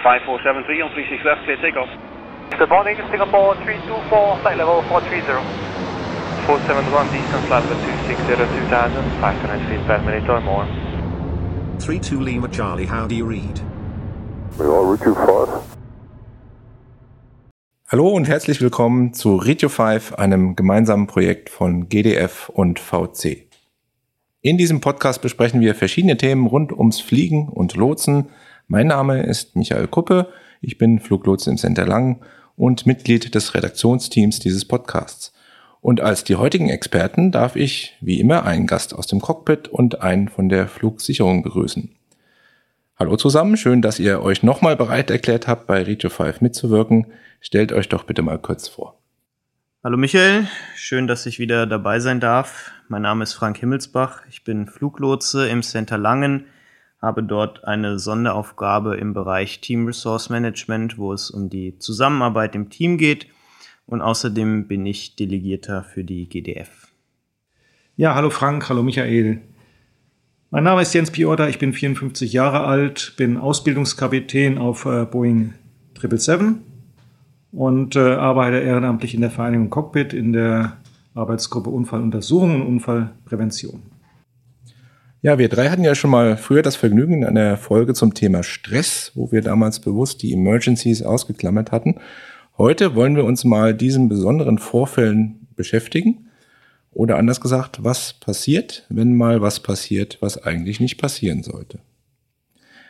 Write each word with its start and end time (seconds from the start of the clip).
5473 0.00 0.80
on 0.80 0.90
36 0.94 1.24
left, 1.24 1.44
clear 1.44 1.60
takeoff. 1.60 1.90
Good 2.56 2.68
morning, 2.68 2.96
Singapore 3.10 3.56
324, 3.64 4.40
flight 4.40 4.56
level 4.56 4.80
430. 4.88 5.44
471 6.46 7.12
distance 7.12 7.46
level 7.52 7.76
260 7.76 8.36
2000, 8.68 9.04
500 9.20 9.68
feet 9.68 9.82
per 9.86 9.98
minute 10.00 10.28
or 10.32 10.40
more. 10.40 10.66
32 11.78 12.20
Lima 12.20 12.48
Charlie, 12.48 12.86
how 12.86 13.06
do 13.06 13.14
you 13.14 13.26
read? 13.26 13.60
We 14.58 14.64
are 14.64 14.84
route 14.84 15.02
25. 15.04 15.72
Hallo 17.88 18.08
und 18.08 18.26
herzlich 18.26 18.60
willkommen 18.62 19.12
zu 19.12 19.36
Radio 19.36 19.68
5, 19.68 20.14
einem 20.14 20.56
gemeinsamen 20.56 21.06
Projekt 21.06 21.50
von 21.50 21.90
GDF 21.90 22.48
und 22.48 22.78
VC. 22.78 23.48
In 24.40 24.58
diesem 24.58 24.80
Podcast 24.80 25.22
besprechen 25.22 25.60
wir 25.60 25.74
verschiedene 25.74 26.16
Themen 26.16 26.46
rund 26.46 26.72
ums 26.72 27.00
Fliegen 27.00 27.48
und 27.48 27.76
Lotsen. 27.76 28.30
Mein 28.72 28.86
Name 28.86 29.22
ist 29.22 29.54
Michael 29.54 29.86
Kuppe, 29.86 30.32
ich 30.62 30.78
bin 30.78 30.98
Fluglotse 30.98 31.50
im 31.50 31.58
Center 31.58 31.84
Lang 31.84 32.24
und 32.56 32.86
Mitglied 32.86 33.34
des 33.34 33.54
Redaktionsteams 33.54 34.38
dieses 34.38 34.64
Podcasts. 34.64 35.34
Und 35.82 36.00
als 36.00 36.24
die 36.24 36.36
heutigen 36.36 36.70
Experten 36.70 37.32
darf 37.32 37.54
ich, 37.54 37.98
wie 38.00 38.18
immer, 38.18 38.46
einen 38.46 38.66
Gast 38.66 38.94
aus 38.94 39.06
dem 39.06 39.20
Cockpit 39.20 39.68
und 39.68 40.00
einen 40.00 40.30
von 40.30 40.48
der 40.48 40.68
Flugsicherung 40.68 41.42
begrüßen. 41.42 41.90
Hallo 42.98 43.16
zusammen, 43.16 43.58
schön, 43.58 43.82
dass 43.82 43.98
ihr 43.98 44.22
euch 44.22 44.42
nochmal 44.42 44.74
bereit 44.74 45.10
erklärt 45.10 45.46
habt, 45.46 45.66
bei 45.66 45.82
Radio 45.82 46.08
5 46.08 46.40
mitzuwirken. 46.40 47.08
Stellt 47.42 47.74
euch 47.74 47.90
doch 47.90 48.04
bitte 48.04 48.22
mal 48.22 48.38
kurz 48.38 48.68
vor. 48.68 48.98
Hallo 49.84 49.98
Michael, 49.98 50.48
schön, 50.76 51.06
dass 51.06 51.26
ich 51.26 51.38
wieder 51.38 51.66
dabei 51.66 52.00
sein 52.00 52.20
darf. 52.20 52.72
Mein 52.88 53.02
Name 53.02 53.24
ist 53.24 53.34
Frank 53.34 53.58
Himmelsbach, 53.58 54.22
ich 54.30 54.44
bin 54.44 54.66
Fluglotse 54.66 55.46
im 55.46 55.62
Center 55.62 55.98
Langen, 55.98 56.46
habe 57.02 57.24
dort 57.24 57.64
eine 57.64 57.98
Sonderaufgabe 57.98 58.96
im 58.96 59.12
Bereich 59.12 59.60
Team 59.60 59.86
Resource 59.86 60.30
Management, 60.30 60.96
wo 60.96 61.12
es 61.12 61.30
um 61.30 61.50
die 61.50 61.76
Zusammenarbeit 61.78 62.54
im 62.54 62.70
Team 62.70 62.96
geht 62.96 63.26
und 63.86 64.00
außerdem 64.00 64.68
bin 64.68 64.86
ich 64.86 65.16
Delegierter 65.16 65.82
für 65.82 66.04
die 66.04 66.28
GDF. 66.28 66.88
Ja, 67.96 68.14
hallo 68.14 68.30
Frank, 68.30 68.68
hallo 68.68 68.82
Michael. 68.82 69.42
Mein 70.50 70.64
Name 70.64 70.82
ist 70.82 70.94
Jens 70.94 71.10
Piotr, 71.10 71.48
ich 71.48 71.58
bin 71.58 71.72
54 71.72 72.32
Jahre 72.32 72.60
alt, 72.60 73.14
bin 73.16 73.36
Ausbildungskapitän 73.36 74.58
auf 74.58 74.86
äh, 74.86 75.04
Boeing 75.04 75.54
777 75.98 76.62
und 77.52 77.96
äh, 77.96 78.14
arbeite 78.14 78.58
ehrenamtlich 78.58 79.14
in 79.14 79.22
der 79.22 79.30
Vereinigung 79.30 79.70
Cockpit 79.70 80.12
in 80.12 80.32
der 80.32 80.76
Arbeitsgruppe 81.14 81.68
Unfalluntersuchung 81.68 82.62
und 82.62 82.66
Unfallprävention. 82.66 83.91
Ja, 85.24 85.38
wir 85.38 85.48
drei 85.48 85.68
hatten 85.68 85.84
ja 85.84 85.94
schon 85.94 86.10
mal 86.10 86.36
früher 86.36 86.62
das 86.62 86.74
Vergnügen 86.74 87.22
in 87.22 87.24
einer 87.24 87.56
Folge 87.56 87.94
zum 87.94 88.12
Thema 88.12 88.42
Stress, 88.42 89.12
wo 89.14 89.30
wir 89.30 89.40
damals 89.40 89.78
bewusst 89.78 90.20
die 90.24 90.32
Emergencies 90.32 91.04
ausgeklammert 91.04 91.70
hatten. 91.70 92.00
Heute 92.58 92.96
wollen 92.96 93.14
wir 93.14 93.24
uns 93.24 93.44
mal 93.44 93.72
diesen 93.72 94.08
besonderen 94.08 94.58
Vorfällen 94.58 95.46
beschäftigen. 95.54 96.26
Oder 96.90 97.18
anders 97.18 97.40
gesagt, 97.40 97.84
was 97.84 98.14
passiert, 98.14 98.84
wenn 98.88 99.14
mal 99.14 99.40
was 99.40 99.60
passiert, 99.60 100.18
was 100.20 100.42
eigentlich 100.42 100.80
nicht 100.80 100.98
passieren 100.98 101.44
sollte. 101.44 101.78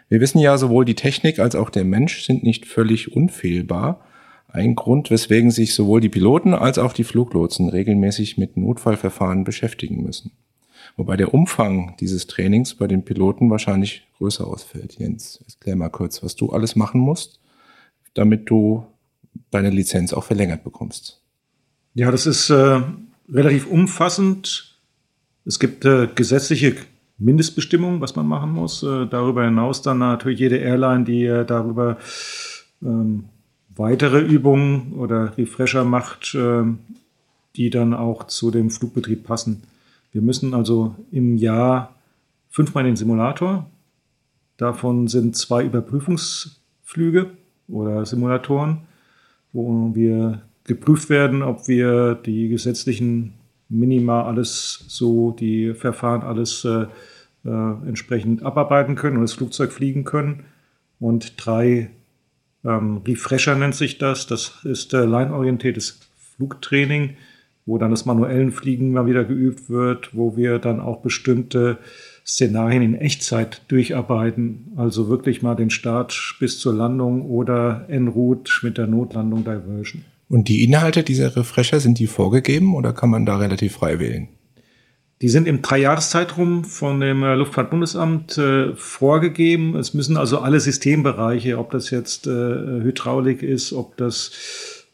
Wir 0.08 0.20
wissen 0.20 0.38
ja, 0.38 0.56
sowohl 0.56 0.86
die 0.86 0.94
Technik 0.94 1.38
als 1.38 1.54
auch 1.54 1.68
der 1.68 1.84
Mensch 1.84 2.24
sind 2.24 2.44
nicht 2.44 2.64
völlig 2.64 3.14
unfehlbar. 3.14 4.06
Ein 4.48 4.74
Grund, 4.74 5.10
weswegen 5.10 5.50
sich 5.50 5.74
sowohl 5.74 6.00
die 6.00 6.08
Piloten 6.08 6.54
als 6.54 6.78
auch 6.78 6.94
die 6.94 7.04
Fluglotsen 7.04 7.68
regelmäßig 7.68 8.38
mit 8.38 8.56
Notfallverfahren 8.56 9.44
beschäftigen 9.44 10.02
müssen. 10.02 10.32
Wobei 10.96 11.16
der 11.16 11.32
Umfang 11.32 11.96
dieses 12.00 12.26
Trainings 12.26 12.74
bei 12.74 12.86
den 12.86 13.04
Piloten 13.04 13.50
wahrscheinlich 13.50 14.06
größer 14.18 14.46
ausfällt. 14.46 14.98
Jens, 14.98 15.42
erklär 15.48 15.76
mal 15.76 15.88
kurz, 15.88 16.22
was 16.22 16.36
du 16.36 16.50
alles 16.50 16.76
machen 16.76 17.00
musst, 17.00 17.40
damit 18.14 18.50
du 18.50 18.86
deine 19.50 19.70
Lizenz 19.70 20.12
auch 20.12 20.24
verlängert 20.24 20.64
bekommst. 20.64 21.22
Ja, 21.94 22.10
das 22.10 22.26
ist 22.26 22.50
äh, 22.50 22.80
relativ 23.28 23.66
umfassend. 23.66 24.78
Es 25.44 25.58
gibt 25.58 25.84
äh, 25.84 26.08
gesetzliche 26.14 26.76
Mindestbestimmungen, 27.18 28.00
was 28.00 28.16
man 28.16 28.26
machen 28.26 28.52
muss. 28.52 28.82
Äh, 28.82 29.06
darüber 29.06 29.44
hinaus 29.44 29.82
dann 29.82 29.98
natürlich 29.98 30.40
jede 30.40 30.56
Airline, 30.56 31.04
die 31.04 31.24
äh, 31.24 31.44
darüber 31.44 31.98
ähm, 32.82 33.24
weitere 33.74 34.20
Übungen 34.20 34.92
oder 34.94 35.36
Refresher 35.36 35.84
macht, 35.84 36.34
äh, 36.34 36.64
die 37.56 37.70
dann 37.70 37.94
auch 37.94 38.26
zu 38.26 38.50
dem 38.50 38.70
Flugbetrieb 38.70 39.24
passen. 39.24 39.62
Wir 40.12 40.22
müssen 40.22 40.54
also 40.54 40.94
im 41.10 41.36
Jahr 41.36 41.96
fünfmal 42.50 42.84
in 42.84 42.92
den 42.92 42.96
Simulator. 42.96 43.68
Davon 44.58 45.08
sind 45.08 45.36
zwei 45.36 45.64
Überprüfungsflüge 45.64 47.30
oder 47.68 48.04
Simulatoren, 48.04 48.82
wo 49.52 49.94
wir 49.94 50.42
geprüft 50.64 51.08
werden, 51.10 51.42
ob 51.42 51.66
wir 51.66 52.14
die 52.14 52.48
gesetzlichen 52.48 53.34
Minima 53.68 54.24
alles 54.24 54.84
so, 54.88 55.32
die 55.32 55.74
Verfahren 55.74 56.22
alles 56.22 56.64
äh, 56.64 56.86
äh, 57.44 57.88
entsprechend 57.88 58.42
abarbeiten 58.42 58.94
können 58.94 59.16
und 59.16 59.22
das 59.22 59.32
Flugzeug 59.32 59.72
fliegen 59.72 60.04
können. 60.04 60.44
Und 61.00 61.34
drei 61.44 61.90
ähm, 62.64 62.98
Refresher 63.06 63.56
nennt 63.56 63.74
sich 63.74 63.98
das. 63.98 64.26
Das 64.26 64.64
ist 64.64 64.94
äh, 64.94 65.04
leinorientiertes 65.04 66.00
Flugtraining, 66.36 67.16
wo 67.66 67.78
dann 67.78 67.90
das 67.90 68.06
manuellen 68.06 68.50
Fliegen 68.50 68.92
mal 68.92 69.06
wieder 69.06 69.24
geübt 69.24 69.70
wird, 69.70 70.14
wo 70.14 70.36
wir 70.36 70.58
dann 70.58 70.80
auch 70.80 71.00
bestimmte 71.00 71.78
Szenarien 72.26 72.82
in 72.82 72.94
Echtzeit 72.94 73.62
durcharbeiten. 73.68 74.72
Also 74.76 75.08
wirklich 75.08 75.42
mal 75.42 75.54
den 75.54 75.70
Start 75.70 76.36
bis 76.40 76.58
zur 76.58 76.74
Landung 76.74 77.22
oder 77.22 77.86
en 77.88 78.08
route 78.08 78.50
mit 78.62 78.78
der 78.78 78.86
Notlandung 78.86 79.44
Diversion. 79.44 80.04
Und 80.28 80.48
die 80.48 80.64
Inhalte 80.64 81.02
dieser 81.02 81.36
Refresher, 81.36 81.78
sind 81.78 81.98
die 81.98 82.06
vorgegeben 82.06 82.74
oder 82.74 82.92
kann 82.92 83.10
man 83.10 83.26
da 83.26 83.36
relativ 83.36 83.74
frei 83.74 83.98
wählen? 83.98 84.28
Die 85.20 85.28
sind 85.28 85.46
im 85.46 85.62
Dreijahreszeitraum 85.62 86.64
von 86.64 86.98
dem 87.00 87.22
äh, 87.22 87.34
Luftfahrtbundesamt 87.34 88.38
äh, 88.38 88.74
vorgegeben. 88.74 89.76
Es 89.76 89.94
müssen 89.94 90.16
also 90.16 90.40
alle 90.40 90.58
Systembereiche, 90.58 91.58
ob 91.58 91.70
das 91.70 91.90
jetzt 91.90 92.26
äh, 92.26 92.30
Hydraulik 92.30 93.42
ist, 93.42 93.72
ob 93.72 93.96
das 93.98 94.32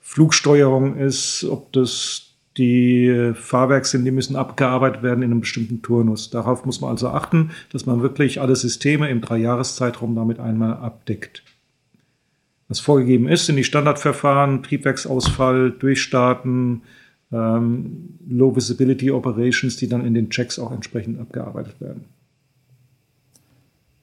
Flugsteuerung 0.02 0.96
ist, 0.98 1.44
ob 1.44 1.72
das 1.72 2.27
die 2.58 3.06
äh, 3.06 3.34
Fahrwerke 3.34 3.86
sind, 3.86 4.04
die 4.04 4.10
müssen 4.10 4.36
abgearbeitet 4.36 5.02
werden 5.02 5.22
in 5.22 5.30
einem 5.30 5.41
bestimmten 5.41 5.80
Turnus. 5.80 6.30
Darauf 6.30 6.64
muss 6.64 6.80
man 6.80 6.91
also 6.91 7.08
achten, 7.08 7.52
dass 7.72 7.86
man 7.86 8.02
wirklich 8.02 8.41
alle 8.41 8.56
Systeme 8.56 9.08
im 9.08 9.20
Dreijahreszeitraum 9.20 10.14
damit 10.14 10.41
einmal 10.41 10.74
abdeckt. 10.74 11.44
Was 12.66 12.80
vorgegeben 12.80 13.28
ist, 13.28 13.46
sind 13.46 13.56
die 13.56 13.64
Standardverfahren, 13.64 14.62
Triebwerksausfall, 14.62 15.70
Durchstarten, 15.70 16.82
ähm, 17.32 18.19
Low 18.28 18.54
Visibility 18.54 19.10
Operations, 19.10 19.76
die 19.76 19.88
dann 19.88 20.04
in 20.04 20.12
den 20.12 20.28
Checks 20.28 20.58
auch 20.58 20.72
entsprechend 20.72 21.19
abgearbeitet 21.19 21.80
werden. 21.80 22.04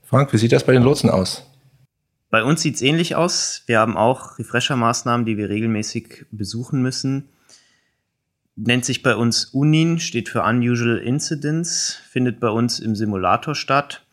Frank, 0.02 0.34
wie 0.34 0.38
sieht 0.38 0.52
das 0.52 0.66
bei 0.66 0.74
den 0.74 0.84
Lotsen 0.84 1.10
aus? 1.10 1.46
Bei 2.30 2.44
uns 2.44 2.62
sieht 2.62 2.76
es 2.76 2.82
ähnlich 2.82 3.16
aus. 3.16 3.64
Wir 3.68 3.80
haben 3.80 3.98
auch 3.98 4.40
Refresher-Maßnahmen, 4.40 5.26
die 5.26 5.38
wir 5.38 5.50
regelmäßig 5.50 6.26
besuchen 6.32 6.82
müssen. 6.82 7.30
Nennt 8.56 8.86
sich 8.86 9.04
bei 9.04 9.16
uns 9.16 9.46
UNIN, 9.46 10.00
steht 10.00 10.30
für 10.30 10.44
Unusual 10.44 10.98
Incidents, 10.98 12.00
findet 12.10 12.40
bei 12.40 12.50
uns 12.50 12.80
im 12.80 12.96
Simulator 12.96 13.54
statt. 13.54 14.06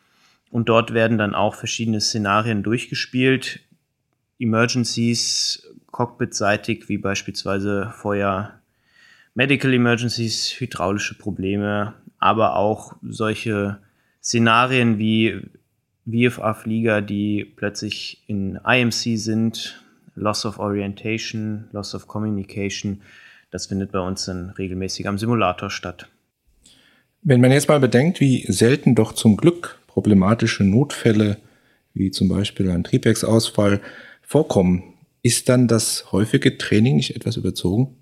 Und 0.51 0.69
dort 0.69 0.93
werden 0.93 1.17
dann 1.17 1.35
auch 1.35 1.55
verschiedene 1.55 2.01
Szenarien 2.01 2.63
durchgespielt. 2.63 3.61
Emergencies, 4.39 5.67
cockpitseitig, 5.93 6.89
wie 6.89 6.99
beispielsweise 6.99 7.93
Feuer, 7.97 8.61
Medical 9.35 9.73
Emergencies, 9.73 10.49
hydraulische 10.59 11.17
Probleme, 11.17 11.95
aber 12.19 12.57
auch 12.57 12.97
solche 13.03 13.79
Szenarien 14.23 14.99
wie 14.99 15.41
VFA-Flieger, 16.07 17.01
die 17.01 17.45
plötzlich 17.45 18.23
in 18.27 18.57
IMC 18.57 19.19
sind, 19.19 19.83
Loss 20.15 20.45
of 20.45 20.59
Orientation, 20.59 21.69
Loss 21.73 21.95
of 21.95 22.09
Communication. 22.09 23.03
Das 23.53 23.67
findet 23.67 23.93
bei 23.93 24.01
uns 24.01 24.25
dann 24.25 24.51
regelmäßig 24.51 25.07
am 25.07 25.19
Simulator 25.19 25.71
statt. 25.71 26.09
Wenn 27.23 27.43
man 27.43 27.53
jetzt 27.53 27.69
mal 27.69 27.79
bedenkt, 27.79 28.19
wie 28.19 28.45
selten 28.51 28.95
doch 28.95 29.13
zum 29.13 29.37
Glück 29.37 29.79
problematische 29.87 30.65
Notfälle, 30.65 31.37
wie 31.93 32.11
zum 32.11 32.29
Beispiel 32.29 32.71
ein 32.71 32.83
Triebwerksausfall, 32.83 33.81
vorkommen, 34.23 34.95
ist 35.21 35.51
dann 35.51 35.69
das 35.69 36.11
häufige 36.13 36.57
Training 36.57 36.97
nicht 36.97 37.15
etwas 37.15 37.37
überzogen? 37.37 37.95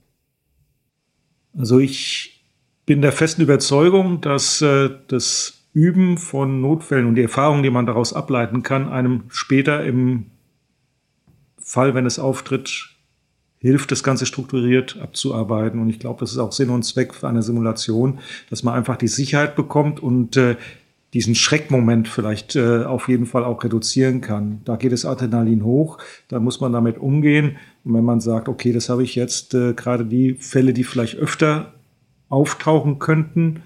Also 1.59 1.81
ich 1.81 2.45
bin 2.87 3.03
der 3.03 3.13
festen 3.13 3.43
Überzeugung, 3.43 4.21
dass 4.21 4.63
äh, 4.63 4.89
das 5.09 5.65
Üben 5.73 6.17
von 6.17 6.61
Notfällen 6.61 7.07
und 7.07 7.17
die 7.17 7.23
Erfahrungen, 7.23 7.65
die 7.65 7.71
man 7.71 7.87
daraus 7.87 8.13
ableiten 8.13 8.63
kann, 8.63 8.89
einem 8.89 9.25
später 9.29 9.85
im 9.85 10.27
Fall, 11.59 11.95
wenn 11.95 12.07
es 12.07 12.21
auftritt, 12.21 12.91
hilft, 13.61 13.93
das 13.93 14.03
Ganze 14.03 14.27
strukturiert 14.27 14.99
abzuarbeiten. 15.01 15.81
Und 15.81 15.91
ich 15.91 15.99
glaube, 15.99 16.21
das 16.21 16.33
ist 16.33 16.39
auch 16.39 16.53
Sinn 16.53 16.71
und 16.71 16.83
Zweck 16.83 17.15
für 17.15 17.29
eine 17.29 17.43
Simulation, 17.43 18.19
dass 18.49 18.63
man 18.63 18.75
einfach 18.75 18.97
die 18.97 19.09
Sicherheit 19.09 19.55
bekommt 19.55 20.01
und 20.01 20.37
äh, 20.37 20.57
diesen 21.13 21.35
Schreckmoment 21.35 22.09
vielleicht 22.09 22.57
äh, 22.57 22.85
auf 22.85 23.09
jeden 23.09 23.27
Fall 23.27 23.45
auch 23.45 23.63
reduzieren 23.63 24.21
kann. 24.21 24.63
Da 24.65 24.77
geht 24.77 24.93
das 24.93 25.05
Adrenalin 25.05 25.65
hoch, 25.65 25.99
da 26.29 26.41
muss 26.41 26.61
man 26.61 26.73
damit 26.73 26.99
umgehen. 26.99 27.57
Und 27.85 27.95
wenn 27.95 28.05
man 28.05 28.21
sagt, 28.21 28.49
okay, 28.49 28.73
das 28.73 28.89
habe 28.89 29.03
ich 29.03 29.15
jetzt 29.15 29.55
äh, 29.55 29.75
gerade 29.75 30.07
die 30.07 30.35
Fälle, 30.35 30.73
die 30.73 30.85
vielleicht 30.85 31.17
öfter 31.17 31.75
auftauchen 32.29 32.99
könnten 32.99 33.63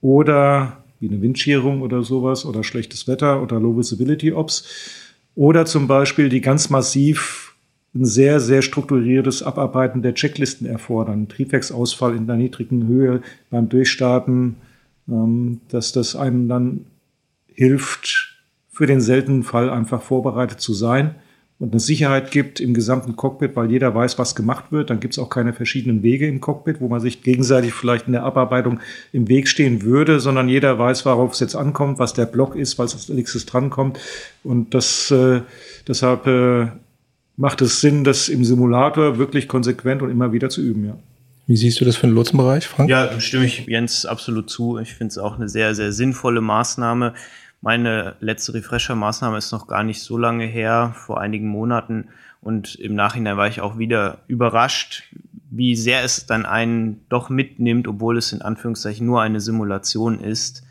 oder 0.00 0.78
wie 0.98 1.08
eine 1.08 1.20
Windschierung 1.22 1.82
oder 1.82 2.02
sowas 2.02 2.44
oder 2.44 2.64
schlechtes 2.64 3.06
Wetter 3.06 3.42
oder 3.42 3.60
Low 3.60 3.76
Visibility 3.76 4.32
Ops 4.32 4.64
oder 5.34 5.66
zum 5.66 5.86
Beispiel 5.86 6.28
die 6.28 6.40
ganz 6.40 6.70
massiv 6.70 7.49
ein 7.94 8.04
sehr, 8.04 8.40
sehr 8.40 8.62
strukturiertes 8.62 9.42
Abarbeiten 9.42 10.02
der 10.02 10.14
Checklisten 10.14 10.66
erfordern. 10.66 11.28
Triebwerksausfall 11.28 12.14
in 12.14 12.26
der 12.26 12.36
niedrigen 12.36 12.86
Höhe 12.86 13.22
beim 13.50 13.68
Durchstarten, 13.68 14.56
ähm, 15.08 15.60
dass 15.68 15.92
das 15.92 16.14
einem 16.14 16.48
dann 16.48 16.86
hilft, 17.48 18.28
für 18.72 18.86
den 18.86 19.00
seltenen 19.00 19.42
Fall 19.42 19.68
einfach 19.68 20.00
vorbereitet 20.00 20.60
zu 20.60 20.72
sein 20.72 21.16
und 21.60 21.72
eine 21.72 21.80
Sicherheit 21.80 22.30
gibt 22.30 22.58
im 22.58 22.72
gesamten 22.72 23.16
Cockpit, 23.16 23.54
weil 23.54 23.70
jeder 23.70 23.94
weiß, 23.94 24.18
was 24.18 24.34
gemacht 24.34 24.72
wird. 24.72 24.88
Dann 24.88 24.98
gibt 24.98 25.12
es 25.12 25.18
auch 25.18 25.28
keine 25.28 25.52
verschiedenen 25.52 26.02
Wege 26.02 26.26
im 26.26 26.40
Cockpit, 26.40 26.80
wo 26.80 26.88
man 26.88 27.00
sich 27.00 27.22
gegenseitig 27.22 27.74
vielleicht 27.74 28.06
in 28.06 28.14
der 28.14 28.22
Abarbeitung 28.22 28.80
im 29.12 29.28
Weg 29.28 29.46
stehen 29.46 29.82
würde, 29.82 30.20
sondern 30.20 30.48
jeder 30.48 30.78
weiß, 30.78 31.04
worauf 31.04 31.34
es 31.34 31.40
jetzt 31.40 31.54
ankommt, 31.54 31.98
was 31.98 32.14
der 32.14 32.24
Block 32.24 32.56
ist, 32.56 32.78
was 32.78 32.94
als 32.94 33.10
nächstes 33.10 33.44
drankommt. 33.44 34.00
Und 34.42 34.72
das 34.72 35.10
äh, 35.10 35.42
deshalb 35.86 36.26
äh, 36.26 36.68
macht 37.40 37.62
es 37.62 37.80
Sinn, 37.80 38.04
das 38.04 38.28
im 38.28 38.44
Simulator 38.44 39.16
wirklich 39.18 39.48
konsequent 39.48 40.02
und 40.02 40.10
immer 40.10 40.32
wieder 40.32 40.50
zu 40.50 40.60
üben, 40.60 40.84
ja. 40.84 40.96
Wie 41.46 41.56
siehst 41.56 41.80
du 41.80 41.84
das 41.84 41.96
für 41.96 42.06
den 42.06 42.14
Lotsenbereich, 42.14 42.68
Frank? 42.68 42.88
Ja, 42.88 43.18
stimme 43.18 43.46
ich 43.46 43.66
Jens 43.66 44.06
absolut 44.06 44.48
zu. 44.48 44.78
Ich 44.78 44.94
finde 44.94 45.10
es 45.10 45.18
auch 45.18 45.36
eine 45.36 45.48
sehr, 45.48 45.74
sehr 45.74 45.92
sinnvolle 45.92 46.42
Maßnahme. 46.42 47.14
Meine 47.60 48.14
letzte 48.20 48.54
Refresher-Maßnahme 48.54 49.38
ist 49.38 49.50
noch 49.50 49.66
gar 49.66 49.82
nicht 49.82 50.00
so 50.00 50.16
lange 50.16 50.44
her, 50.44 50.94
vor 50.94 51.20
einigen 51.20 51.48
Monaten. 51.48 52.08
Und 52.40 52.76
im 52.76 52.94
Nachhinein 52.94 53.36
war 53.36 53.48
ich 53.48 53.60
auch 53.60 53.78
wieder 53.78 54.18
überrascht, 54.28 55.02
wie 55.50 55.74
sehr 55.74 56.04
es 56.04 56.26
dann 56.26 56.46
einen 56.46 57.00
doch 57.08 57.30
mitnimmt, 57.30 57.88
obwohl 57.88 58.16
es 58.16 58.32
in 58.32 58.42
Anführungszeichen 58.42 59.04
nur 59.04 59.22
eine 59.22 59.40
Simulation 59.40 60.20
ist. 60.20 60.62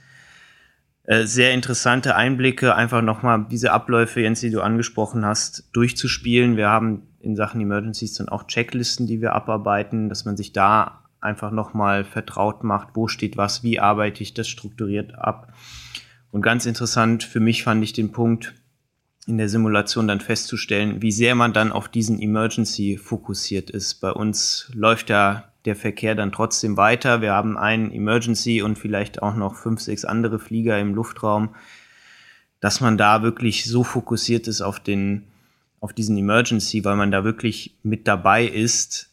Äh, 1.09 1.25
sehr 1.25 1.55
interessante 1.55 2.15
Einblicke, 2.15 2.75
einfach 2.75 3.01
nochmal 3.01 3.47
diese 3.49 3.71
Abläufe, 3.71 4.21
Jens, 4.21 4.41
die 4.41 4.51
du 4.51 4.61
angesprochen 4.61 5.25
hast, 5.25 5.67
durchzuspielen. 5.73 6.55
Wir 6.55 6.69
haben 6.69 7.07
in 7.19 7.35
Sachen 7.35 7.59
Emergencies 7.59 8.13
dann 8.13 8.29
auch 8.29 8.45
Checklisten, 8.45 9.07
die 9.07 9.19
wir 9.19 9.33
abarbeiten, 9.33 10.07
dass 10.07 10.25
man 10.25 10.37
sich 10.37 10.53
da 10.53 11.05
einfach 11.19 11.49
nochmal 11.49 12.03
vertraut 12.03 12.63
macht, 12.63 12.89
wo 12.93 13.07
steht 13.07 13.37
was, 13.37 13.63
wie 13.63 13.79
arbeite 13.79 14.21
ich 14.21 14.35
das 14.35 14.47
strukturiert 14.47 15.17
ab. 15.17 15.51
Und 16.29 16.43
ganz 16.43 16.67
interessant 16.67 17.23
für 17.23 17.39
mich 17.39 17.63
fand 17.63 17.83
ich 17.83 17.93
den 17.93 18.11
Punkt, 18.11 18.53
in 19.25 19.39
der 19.39 19.49
Simulation 19.49 20.07
dann 20.07 20.19
festzustellen, 20.19 21.01
wie 21.01 21.11
sehr 21.11 21.33
man 21.33 21.53
dann 21.53 21.71
auf 21.71 21.87
diesen 21.87 22.21
Emergency 22.21 22.97
fokussiert 22.97 23.71
ist. 23.71 23.95
Bei 23.95 24.11
uns 24.11 24.69
läuft 24.75 25.09
ja 25.09 25.48
der 25.65 25.75
Verkehr 25.75 26.15
dann 26.15 26.31
trotzdem 26.31 26.77
weiter. 26.77 27.21
Wir 27.21 27.33
haben 27.33 27.57
einen 27.57 27.91
Emergency 27.91 28.61
und 28.61 28.77
vielleicht 28.77 29.21
auch 29.21 29.35
noch 29.35 29.55
fünf, 29.55 29.81
sechs 29.81 30.05
andere 30.05 30.39
Flieger 30.39 30.79
im 30.79 30.93
Luftraum, 30.93 31.55
dass 32.59 32.81
man 32.81 32.97
da 32.97 33.23
wirklich 33.23 33.65
so 33.65 33.83
fokussiert 33.83 34.47
ist 34.47 34.61
auf 34.61 34.79
den 34.79 35.25
auf 35.81 35.93
diesen 35.93 36.17
Emergency, 36.17 36.83
weil 36.83 36.97
man 36.97 37.11
da 37.11 37.23
wirklich 37.23 37.77
mit 37.83 38.05
dabei 38.05 38.45
ist, 38.45 39.09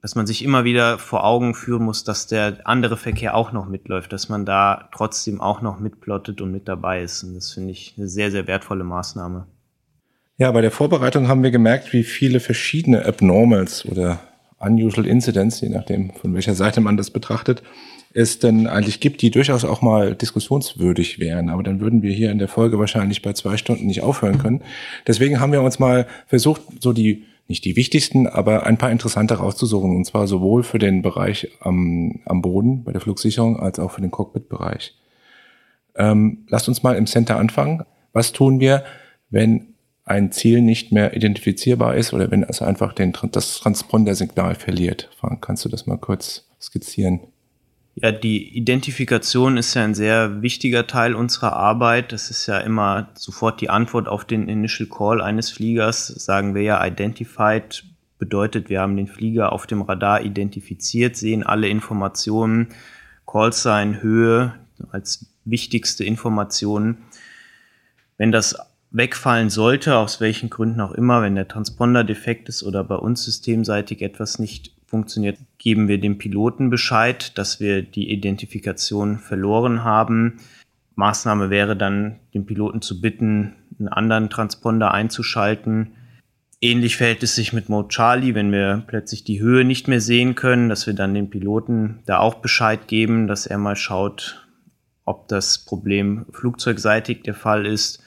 dass 0.00 0.14
man 0.14 0.26
sich 0.26 0.44
immer 0.44 0.64
wieder 0.64 0.98
vor 0.98 1.24
Augen 1.24 1.54
führen 1.54 1.84
muss, 1.84 2.04
dass 2.04 2.26
der 2.26 2.60
andere 2.64 2.96
Verkehr 2.96 3.34
auch 3.34 3.52
noch 3.52 3.66
mitläuft, 3.66 4.12
dass 4.12 4.28
man 4.28 4.46
da 4.46 4.88
trotzdem 4.92 5.40
auch 5.40 5.62
noch 5.62 5.80
mitplottet 5.80 6.40
und 6.40 6.52
mit 6.52 6.68
dabei 6.68 7.02
ist. 7.02 7.22
Und 7.22 7.34
das 7.34 7.52
finde 7.52 7.72
ich 7.72 7.94
eine 7.96 8.08
sehr, 8.08 8.30
sehr 8.30 8.46
wertvolle 8.46 8.84
Maßnahme. 8.84 9.46
Ja, 10.38 10.52
bei 10.52 10.60
der 10.60 10.70
Vorbereitung 10.70 11.28
haben 11.28 11.42
wir 11.42 11.50
gemerkt, 11.50 11.92
wie 11.92 12.04
viele 12.04 12.40
verschiedene 12.40 13.04
Abnormals 13.04 13.86
oder 13.86 14.20
Unusual 14.58 15.06
Incidents, 15.06 15.60
je 15.60 15.68
nachdem, 15.68 16.10
von 16.10 16.34
welcher 16.34 16.54
Seite 16.54 16.80
man 16.80 16.96
das 16.96 17.10
betrachtet, 17.10 17.62
es 18.14 18.38
denn 18.38 18.66
eigentlich 18.66 19.00
gibt, 19.00 19.20
die 19.20 19.30
durchaus 19.30 19.64
auch 19.64 19.82
mal 19.82 20.14
diskussionswürdig 20.14 21.18
wären. 21.18 21.50
Aber 21.50 21.62
dann 21.62 21.80
würden 21.80 22.00
wir 22.02 22.12
hier 22.12 22.30
in 22.30 22.38
der 22.38 22.48
Folge 22.48 22.78
wahrscheinlich 22.78 23.20
bei 23.20 23.34
zwei 23.34 23.58
Stunden 23.58 23.86
nicht 23.86 24.02
aufhören 24.02 24.38
können. 24.38 24.62
Deswegen 25.06 25.38
haben 25.38 25.52
wir 25.52 25.60
uns 25.60 25.78
mal 25.78 26.06
versucht, 26.26 26.62
so 26.80 26.94
die, 26.94 27.24
nicht 27.46 27.66
die 27.66 27.76
wichtigsten, 27.76 28.26
aber 28.26 28.64
ein 28.64 28.78
paar 28.78 28.90
interessante 28.90 29.34
rauszusuchen. 29.34 29.94
Und 29.94 30.06
zwar 30.06 30.26
sowohl 30.26 30.62
für 30.62 30.78
den 30.78 31.02
Bereich 31.02 31.50
am, 31.60 32.20
am 32.24 32.40
Boden 32.40 32.84
bei 32.84 32.92
der 32.92 33.02
Flugsicherung 33.02 33.60
als 33.60 33.78
auch 33.78 33.90
für 33.90 34.00
den 34.00 34.10
Cockpit-Bereich. 34.10 34.94
Ähm, 35.94 36.46
lasst 36.48 36.68
uns 36.68 36.82
mal 36.82 36.96
im 36.96 37.06
Center 37.06 37.36
anfangen. 37.36 37.82
Was 38.14 38.32
tun 38.32 38.60
wir, 38.60 38.84
wenn 39.28 39.74
ein 40.06 40.30
Ziel 40.30 40.62
nicht 40.62 40.92
mehr 40.92 41.14
identifizierbar 41.14 41.96
ist 41.96 42.12
oder 42.12 42.30
wenn 42.30 42.44
es 42.44 42.62
einfach 42.62 42.92
den, 42.92 43.12
das 43.32 43.58
Transponder-Signal 43.58 44.54
verliert? 44.54 45.10
Frank, 45.18 45.42
kannst 45.42 45.64
du 45.64 45.68
das 45.68 45.86
mal 45.86 45.98
kurz 45.98 46.48
skizzieren? 46.60 47.20
Ja, 47.96 48.12
die 48.12 48.56
Identifikation 48.56 49.56
ist 49.56 49.74
ja 49.74 49.82
ein 49.82 49.94
sehr 49.94 50.42
wichtiger 50.42 50.86
Teil 50.86 51.14
unserer 51.14 51.54
Arbeit. 51.54 52.12
Das 52.12 52.30
ist 52.30 52.46
ja 52.46 52.58
immer 52.58 53.08
sofort 53.14 53.60
die 53.60 53.68
Antwort 53.68 54.06
auf 54.06 54.24
den 54.24 54.48
Initial 54.48 54.88
Call 54.88 55.20
eines 55.20 55.50
Fliegers. 55.50 56.06
Sagen 56.06 56.54
wir 56.54 56.62
ja 56.62 56.86
identified 56.86 57.84
bedeutet, 58.18 58.70
wir 58.70 58.80
haben 58.80 58.96
den 58.96 59.08
Flieger 59.08 59.52
auf 59.52 59.66
dem 59.66 59.82
Radar 59.82 60.22
identifiziert, 60.22 61.16
sehen 61.16 61.42
alle 61.42 61.68
Informationen, 61.68 62.68
Callsign, 63.26 64.02
Höhe 64.02 64.54
als 64.90 65.26
wichtigste 65.44 66.04
Informationen. 66.04 66.98
Wenn 68.18 68.30
das 68.30 68.56
wegfallen 68.96 69.50
sollte, 69.50 69.96
aus 69.96 70.20
welchen 70.20 70.48
Gründen 70.48 70.80
auch 70.80 70.92
immer, 70.92 71.20
wenn 71.20 71.34
der 71.34 71.48
Transponder 71.48 72.02
defekt 72.02 72.48
ist 72.48 72.62
oder 72.62 72.82
bei 72.82 72.96
uns 72.96 73.24
systemseitig 73.24 74.00
etwas 74.00 74.38
nicht 74.38 74.74
funktioniert, 74.86 75.38
geben 75.58 75.86
wir 75.86 76.00
dem 76.00 76.16
Piloten 76.16 76.70
Bescheid, 76.70 77.36
dass 77.36 77.60
wir 77.60 77.82
die 77.82 78.10
Identifikation 78.10 79.18
verloren 79.18 79.84
haben. 79.84 80.38
Maßnahme 80.94 81.50
wäre 81.50 81.76
dann, 81.76 82.16
den 82.32 82.46
Piloten 82.46 82.80
zu 82.80 83.00
bitten, 83.02 83.54
einen 83.78 83.88
anderen 83.88 84.30
Transponder 84.30 84.92
einzuschalten. 84.92 85.92
Ähnlich 86.62 86.96
verhält 86.96 87.22
es 87.22 87.34
sich 87.34 87.52
mit 87.52 87.68
Mode 87.68 87.88
Charlie, 87.88 88.34
wenn 88.34 88.50
wir 88.50 88.82
plötzlich 88.86 89.24
die 89.24 89.40
Höhe 89.40 89.64
nicht 89.66 89.88
mehr 89.88 90.00
sehen 90.00 90.36
können, 90.36 90.70
dass 90.70 90.86
wir 90.86 90.94
dann 90.94 91.12
dem 91.12 91.28
Piloten 91.28 91.98
da 92.06 92.18
auch 92.20 92.36
Bescheid 92.36 92.88
geben, 92.88 93.26
dass 93.26 93.44
er 93.46 93.58
mal 93.58 93.76
schaut, 93.76 94.46
ob 95.04 95.28
das 95.28 95.58
Problem 95.58 96.24
flugzeugseitig 96.32 97.22
der 97.24 97.34
Fall 97.34 97.66
ist 97.66 98.02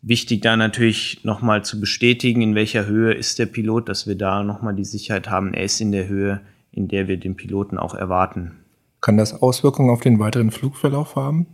Wichtig 0.00 0.42
da 0.42 0.56
natürlich 0.56 1.24
nochmal 1.24 1.64
zu 1.64 1.80
bestätigen, 1.80 2.40
in 2.40 2.54
welcher 2.54 2.86
Höhe 2.86 3.12
ist 3.12 3.38
der 3.38 3.46
Pilot, 3.46 3.88
dass 3.88 4.06
wir 4.06 4.16
da 4.16 4.44
nochmal 4.44 4.74
die 4.74 4.84
Sicherheit 4.84 5.28
haben, 5.28 5.54
er 5.54 5.64
ist 5.64 5.80
in 5.80 5.90
der 5.90 6.06
Höhe, 6.06 6.40
in 6.70 6.86
der 6.86 7.08
wir 7.08 7.16
den 7.16 7.36
Piloten 7.36 7.78
auch 7.78 7.94
erwarten. 7.94 8.52
Kann 9.00 9.16
das 9.16 9.42
Auswirkungen 9.42 9.90
auf 9.90 10.00
den 10.00 10.18
weiteren 10.18 10.50
Flugverlauf 10.50 11.16
haben? 11.16 11.46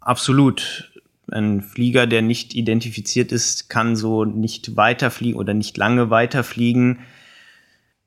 Absolut. 0.00 0.92
Ein 1.30 1.62
Flieger, 1.62 2.06
der 2.06 2.22
nicht 2.22 2.54
identifiziert 2.54 3.32
ist, 3.32 3.68
kann 3.68 3.96
so 3.96 4.24
nicht 4.24 4.76
weiterfliegen 4.76 5.38
oder 5.38 5.52
nicht 5.52 5.76
lange 5.76 6.08
weiterfliegen. 6.10 7.00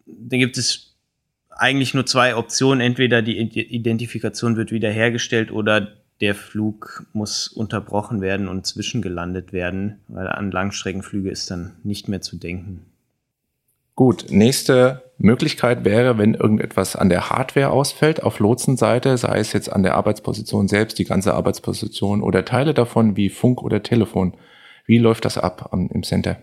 Da 0.05 0.37
gibt 0.37 0.57
es 0.57 0.95
eigentlich 1.49 1.93
nur 1.93 2.05
zwei 2.05 2.35
Optionen. 2.35 2.79
Entweder 2.79 3.21
die 3.21 3.37
Identifikation 3.37 4.55
wird 4.55 4.71
wiederhergestellt 4.71 5.51
oder 5.51 5.98
der 6.21 6.35
Flug 6.35 7.05
muss 7.13 7.47
unterbrochen 7.47 8.21
werden 8.21 8.47
und 8.47 8.65
zwischengelandet 8.65 9.53
werden, 9.53 9.99
weil 10.07 10.27
an 10.27 10.51
Langstreckenflüge 10.51 11.29
ist 11.29 11.49
dann 11.49 11.77
nicht 11.83 12.07
mehr 12.07 12.21
zu 12.21 12.37
denken. 12.37 12.85
Gut, 13.95 14.27
nächste 14.29 15.03
Möglichkeit 15.17 15.83
wäre, 15.83 16.17
wenn 16.17 16.33
irgendetwas 16.33 16.95
an 16.95 17.09
der 17.09 17.29
Hardware 17.29 17.69
ausfällt, 17.69 18.23
auf 18.23 18.39
Lotsenseite, 18.39 19.17
sei 19.17 19.39
es 19.39 19.51
jetzt 19.51 19.71
an 19.71 19.83
der 19.83 19.95
Arbeitsposition 19.95 20.69
selbst, 20.69 20.99
die 20.99 21.05
ganze 21.05 21.33
Arbeitsposition 21.33 22.21
oder 22.21 22.45
Teile 22.45 22.73
davon 22.73 23.17
wie 23.17 23.29
Funk 23.29 23.61
oder 23.61 23.83
Telefon. 23.83 24.35
Wie 24.85 24.97
läuft 24.97 25.25
das 25.25 25.37
ab 25.37 25.69
im 25.73 26.03
Center? 26.03 26.37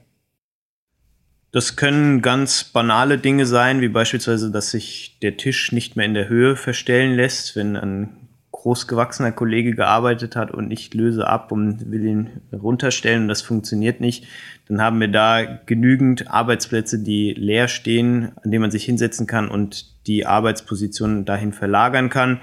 Das 1.52 1.76
können 1.76 2.20
ganz 2.20 2.64
banale 2.64 3.16
Dinge 3.16 3.46
sein, 3.46 3.80
wie 3.80 3.88
beispielsweise, 3.88 4.50
dass 4.50 4.72
sich 4.72 5.18
der 5.22 5.38
Tisch 5.38 5.72
nicht 5.72 5.96
mehr 5.96 6.04
in 6.04 6.12
der 6.12 6.28
Höhe 6.28 6.56
verstellen 6.56 7.16
lässt, 7.16 7.56
wenn 7.56 7.76
ein 7.76 8.25
großgewachsener 8.56 9.32
Kollege 9.32 9.74
gearbeitet 9.74 10.34
hat 10.34 10.50
und 10.50 10.70
ich 10.70 10.92
löse 10.94 11.26
ab 11.26 11.52
und 11.52 11.90
will 11.90 12.04
ihn 12.04 12.40
runterstellen 12.52 13.22
und 13.22 13.28
das 13.28 13.42
funktioniert 13.42 14.00
nicht, 14.00 14.26
dann 14.66 14.80
haben 14.80 14.98
wir 14.98 15.08
da 15.08 15.44
genügend 15.66 16.30
Arbeitsplätze, 16.30 16.98
die 16.98 17.32
leer 17.32 17.68
stehen, 17.68 18.32
an 18.42 18.50
denen 18.50 18.62
man 18.62 18.70
sich 18.70 18.84
hinsetzen 18.84 19.26
kann 19.26 19.48
und 19.48 20.06
die 20.06 20.26
Arbeitsposition 20.26 21.24
dahin 21.24 21.52
verlagern 21.52 22.08
kann. 22.08 22.40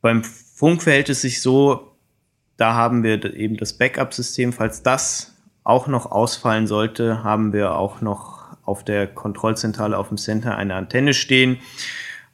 Beim 0.00 0.24
Funk 0.24 0.82
verhält 0.82 1.10
es 1.10 1.20
sich 1.20 1.42
so, 1.42 1.92
da 2.56 2.74
haben 2.74 3.02
wir 3.02 3.34
eben 3.34 3.56
das 3.56 3.74
Backup-System. 3.74 4.52
Falls 4.52 4.82
das 4.82 5.36
auch 5.62 5.86
noch 5.86 6.10
ausfallen 6.10 6.66
sollte, 6.66 7.22
haben 7.22 7.52
wir 7.52 7.76
auch 7.76 8.00
noch 8.00 8.56
auf 8.64 8.84
der 8.84 9.06
Kontrollzentrale 9.06 9.96
auf 9.96 10.08
dem 10.08 10.18
Center 10.18 10.56
eine 10.56 10.74
Antenne 10.74 11.14
stehen 11.14 11.58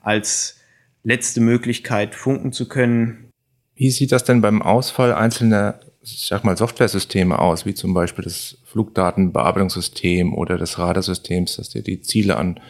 als 0.00 0.57
letzte 1.02 1.40
Möglichkeit 1.40 2.14
funken 2.14 2.52
zu 2.52 2.69
können. 2.69 3.31
Wie 3.75 3.90
sieht 3.90 4.12
das 4.12 4.25
denn 4.25 4.40
beim 4.40 4.62
Ausfall 4.62 5.12
einzelner, 5.14 5.81
ich 6.02 6.26
sag 6.26 6.45
mal, 6.45 6.57
Softwaresysteme 6.57 7.38
aus, 7.38 7.67
wie 7.67 7.75
zum 7.75 7.95
Beispiel 7.95 8.25
das 8.25 8.59
Flugdatenbearbeitungssystem 8.64 10.35
oder 10.35 10.59
des 10.59 10.78
Radarsystems, 10.78 11.57
das 11.57 11.71
dir 11.71 11.83
die 11.83 12.02
Ziele 12.02 12.37
an, 12.37 12.61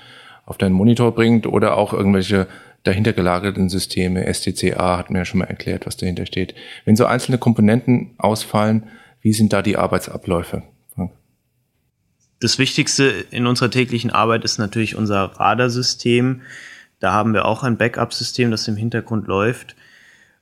auf 0.45 0.59
deinen 0.59 0.75
Monitor 0.75 1.15
bringt 1.15 1.47
oder 1.47 1.77
auch 1.77 1.93
irgendwelche 1.93 2.47
dahinter 2.83 3.13
gelagerten 3.13 3.69
Systeme, 3.69 4.33
STCA 4.33 4.97
hat 4.97 5.11
mir 5.11 5.19
ja 5.19 5.25
schon 5.25 5.41
mal 5.41 5.47
erklärt, 5.47 5.87
was 5.87 5.97
dahinter 5.97 6.27
steht. 6.27 6.55
Wenn 6.85 6.97
so 6.97 7.05
einzelne 7.05 7.39
Komponenten 7.39 8.15
ausfallen, 8.19 8.85
wie 9.21 9.33
sind 9.33 9.53
da 9.53 9.63
die 9.63 9.77
Arbeitsabläufe? 9.77 10.63
Das 12.41 12.59
Wichtigste 12.59 13.27
in 13.31 13.47
unserer 13.47 13.71
täglichen 13.71 14.11
Arbeit 14.11 14.45
ist 14.45 14.59
natürlich 14.59 14.95
unser 14.95 15.25
Radarsystem. 15.25 16.43
Da 17.01 17.13
haben 17.13 17.35
wir 17.35 17.45
auch 17.45 17.63
ein 17.63 17.77
Backup-System, 17.77 18.51
das 18.51 18.69
im 18.69 18.77
Hintergrund 18.77 19.27
läuft. 19.27 19.77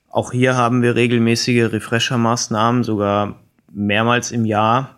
Auch 0.09 0.31
hier 0.31 0.55
haben 0.55 0.81
wir 0.81 0.95
regelmäßige 0.95 1.71
Refresher-Maßnahmen, 1.71 2.83
sogar 2.83 3.39
mehrmals 3.71 4.31
im 4.31 4.45
Jahr 4.45 4.97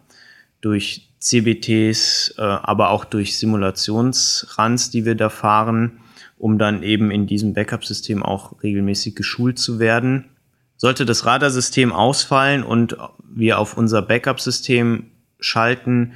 durch 0.61 1.09
CBTs, 1.19 2.35
äh, 2.37 2.41
aber 2.41 2.91
auch 2.91 3.05
durch 3.05 3.37
Simulationsruns, 3.37 4.89
die 4.89 5.05
wir 5.05 5.15
da 5.15 5.29
fahren, 5.29 5.99
um 6.37 6.57
dann 6.57 6.83
eben 6.83 7.11
in 7.11 7.27
diesem 7.27 7.53
Backup-System 7.53 8.23
auch 8.23 8.63
regelmäßig 8.63 9.15
geschult 9.15 9.59
zu 9.59 9.79
werden. 9.79 10.25
Sollte 10.77 11.05
das 11.05 11.25
Radarsystem 11.25 11.91
ausfallen 11.91 12.63
und 12.63 12.95
wir 13.29 13.59
auf 13.59 13.77
unser 13.77 14.01
Backup-System 14.01 15.11
schalten, 15.41 16.13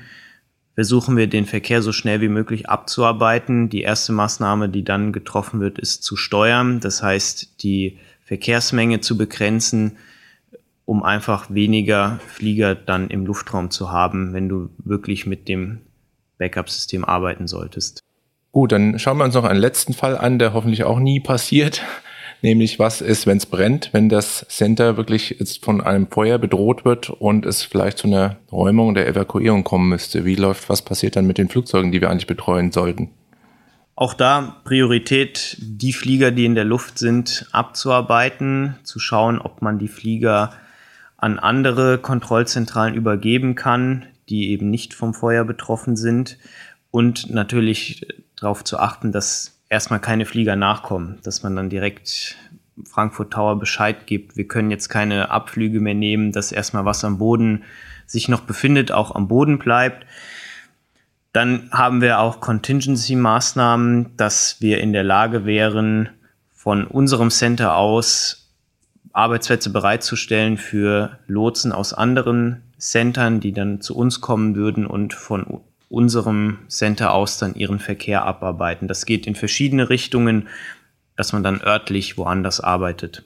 versuchen 0.76 1.18
wir 1.18 1.28
den 1.28 1.46
Verkehr 1.46 1.82
so 1.82 1.92
schnell 1.92 2.22
wie 2.22 2.30
möglich 2.30 2.70
abzuarbeiten. 2.70 3.70
Die 3.70 3.82
erste 3.82 4.12
Maßnahme, 4.12 4.70
die 4.70 4.84
dann 4.84 5.14
getroffen 5.14 5.60
wird, 5.60 5.80
ist 5.80 6.04
zu 6.04 6.16
steuern. 6.16 6.80
Das 6.80 7.04
heißt, 7.04 7.64
die 7.64 8.00
Verkehrsmenge 8.24 9.02
zu 9.02 9.18
begrenzen, 9.18 9.98
um 10.86 11.04
einfach 11.04 11.50
weniger 11.50 12.20
Flieger 12.28 12.76
dann 12.76 13.10
im 13.10 13.26
Luftraum 13.26 13.70
zu 13.70 13.92
haben, 13.92 14.34
wenn 14.34 14.50
du 14.50 14.70
wirklich 14.78 15.26
mit 15.26 15.48
dem 15.48 15.80
Backup-System 16.38 17.06
arbeiten 17.06 17.48
solltest. 17.48 18.02
Gut, 18.52 18.72
dann 18.72 19.00
schauen 19.00 19.18
wir 19.18 19.24
uns 19.24 19.34
noch 19.34 19.46
einen 19.46 19.60
letzten 19.60 19.94
Fall 19.94 20.18
an, 20.18 20.40
der 20.40 20.54
hoffentlich 20.54 20.84
auch 20.84 21.00
nie 21.00 21.20
passiert. 21.20 21.82
Nämlich, 22.44 22.78
was 22.78 23.00
ist, 23.00 23.26
wenn 23.26 23.38
es 23.38 23.46
brennt, 23.46 23.94
wenn 23.94 24.10
das 24.10 24.46
Center 24.50 24.98
wirklich 24.98 25.38
jetzt 25.40 25.64
von 25.64 25.80
einem 25.80 26.08
Feuer 26.08 26.38
bedroht 26.38 26.84
wird 26.84 27.10
und 27.10 27.46
es 27.46 27.64
vielleicht 27.64 28.00
zu 28.00 28.08
einer 28.08 28.36
Räumung 28.52 28.94
der 28.94 29.08
Evakuierung 29.08 29.64
kommen 29.64 29.88
müsste? 29.88 30.26
Wie 30.26 30.36
läuft, 30.36 30.68
was 30.68 30.82
passiert 30.82 31.16
dann 31.16 31.26
mit 31.26 31.38
den 31.38 31.48
Flugzeugen, 31.48 31.94
die 31.94 32.02
wir 32.02 32.10
eigentlich 32.10 32.28
betreuen 32.28 32.74
sollten? 32.74 33.12
Auch 33.96 34.14
da 34.14 34.58
Priorität, 34.66 35.56
die 35.62 35.94
Flieger, 35.94 36.32
die 36.32 36.44
in 36.44 36.56
der 36.56 36.66
Luft 36.66 37.00
sind, 37.00 37.48
abzuarbeiten, 37.54 38.76
zu 38.84 39.00
schauen, 39.00 39.40
ob 39.40 39.62
man 39.62 39.80
die 39.80 39.88
Flieger 39.88 40.52
an 41.16 41.40
andere 41.40 41.98
Kontrollzentralen 41.98 42.94
übergeben 42.94 43.56
kann, 43.56 44.06
die 44.28 44.50
eben 44.50 44.70
nicht 44.70 44.94
vom 44.94 45.14
Feuer 45.14 45.46
betroffen 45.46 45.96
sind 45.96 46.38
und 46.92 47.30
natürlich 47.30 48.06
darauf 48.36 48.66
zu 48.66 48.80
achten, 48.80 49.14
dass 49.14 49.53
erstmal 49.70 50.00
keine 50.00 50.26
Flieger 50.26 50.56
nachkommen, 50.56 51.20
dass 51.24 51.44
man 51.44 51.56
dann 51.56 51.70
direkt 51.70 52.38
Frankfurt 52.86 53.34
Tower 53.34 53.60
Bescheid 53.60 54.08
gibt. 54.08 54.36
Wir 54.36 54.48
können 54.48 54.72
jetzt 54.72 54.90
keine 54.90 55.30
Abflüge 55.30 55.80
mehr 55.80 55.94
nehmen, 55.94 56.32
dass 56.32 56.52
erstmal 56.52 56.86
was 56.86 57.04
am 57.04 57.18
Boden 57.18 57.64
sich 58.06 58.30
noch 58.30 58.42
befindet, 58.42 58.92
auch 58.92 59.14
am 59.14 59.28
Boden 59.28 59.60
bleibt. 59.60 60.06
Dann 61.32 61.70
haben 61.72 62.02
wir 62.02 62.20
auch 62.20 62.40
Contingency-Maßnahmen, 62.42 64.16
dass 64.18 64.58
wir 64.60 64.80
in 64.82 64.94
der 64.94 65.04
Lage 65.04 65.46
wären, 65.46 66.10
von 66.52 66.86
unserem 66.86 67.30
Center 67.30 67.76
aus 67.76 68.52
Arbeitsplätze 69.12 69.70
bereitzustellen 69.70 70.58
für 70.58 71.20
Lotsen 71.28 71.72
aus 71.72 71.94
anderen 71.94 72.64
Centern, 72.78 73.40
die 73.40 73.52
dann 73.52 73.82
zu 73.82 73.96
uns 73.96 74.22
kommen 74.22 74.56
würden 74.56 74.86
und 74.86 75.14
von 75.14 75.62
unserem 75.94 76.58
Center 76.70 77.14
aus 77.14 77.38
dann 77.38 77.54
ihren 77.54 77.80
Verkehr 77.80 78.26
abarbeiten. 78.26 78.88
Das 78.88 79.06
geht 79.06 79.28
in 79.28 79.36
verschiedene 79.36 79.90
Richtungen, 79.90 80.48
dass 81.16 81.34
man 81.34 81.44
dann 81.44 81.62
örtlich 81.62 82.18
woanders 82.18 82.60
arbeitet. 82.60 83.24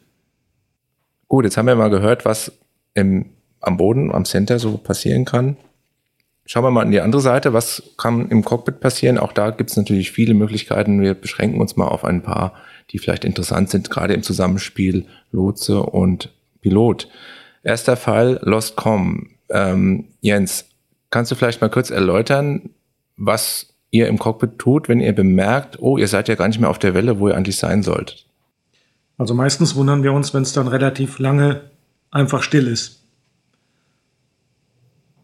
Gut, 1.29 1.45
jetzt 1.45 1.55
haben 1.55 1.67
wir 1.67 1.75
mal 1.75 1.89
gehört, 1.89 2.25
was 2.25 2.51
im, 2.93 3.27
am 3.61 3.77
Boden, 3.77 4.13
am 4.13 4.25
Center 4.25 4.59
so 4.59 4.77
passieren 4.77 5.23
kann. 5.23 5.55
Schauen 6.45 6.63
wir 6.63 6.71
mal 6.71 6.81
an 6.81 6.91
die 6.91 6.99
andere 6.99 7.21
Seite. 7.21 7.53
Was 7.53 7.83
kann 7.97 8.29
im 8.29 8.43
Cockpit 8.43 8.81
passieren? 8.81 9.17
Auch 9.17 9.31
da 9.31 9.51
gibt 9.51 9.69
es 9.69 9.77
natürlich 9.77 10.11
viele 10.11 10.33
Möglichkeiten. 10.33 11.01
Wir 11.01 11.13
beschränken 11.13 11.61
uns 11.61 11.77
mal 11.77 11.87
auf 11.87 12.03
ein 12.03 12.21
paar, 12.21 12.53
die 12.91 12.99
vielleicht 12.99 13.23
interessant 13.23 13.69
sind, 13.69 13.89
gerade 13.89 14.13
im 14.13 14.23
Zusammenspiel 14.23 15.05
Lotse 15.31 15.83
und 15.83 16.33
Pilot. 16.61 17.07
Erster 17.63 17.95
Fall, 17.95 18.39
Lostcom. 18.43 19.29
Ähm, 19.49 20.09
Jens, 20.19 20.65
Kannst 21.09 21.31
du 21.31 21.35
vielleicht 21.35 21.61
mal 21.61 21.69
kurz 21.69 21.89
erläutern, 21.89 22.69
was 23.15 23.73
ihr 23.91 24.07
im 24.07 24.19
Cockpit 24.19 24.59
tut, 24.59 24.89
wenn 24.89 24.99
ihr 24.99 25.13
bemerkt, 25.13 25.79
oh, 25.79 25.97
ihr 25.97 26.07
seid 26.07 26.27
ja 26.27 26.35
gar 26.35 26.47
nicht 26.47 26.59
mehr 26.59 26.69
auf 26.69 26.79
der 26.79 26.93
Welle, 26.93 27.19
wo 27.19 27.29
ihr 27.29 27.35
eigentlich 27.35 27.57
sein 27.57 27.83
solltet? 27.83 28.25
Also 29.17 29.33
meistens 29.33 29.75
wundern 29.75 30.03
wir 30.03 30.13
uns, 30.13 30.33
wenn 30.33 30.43
es 30.43 30.53
dann 30.53 30.67
relativ 30.67 31.19
lange 31.19 31.61
einfach 32.11 32.43
still 32.43 32.67
ist. 32.67 33.03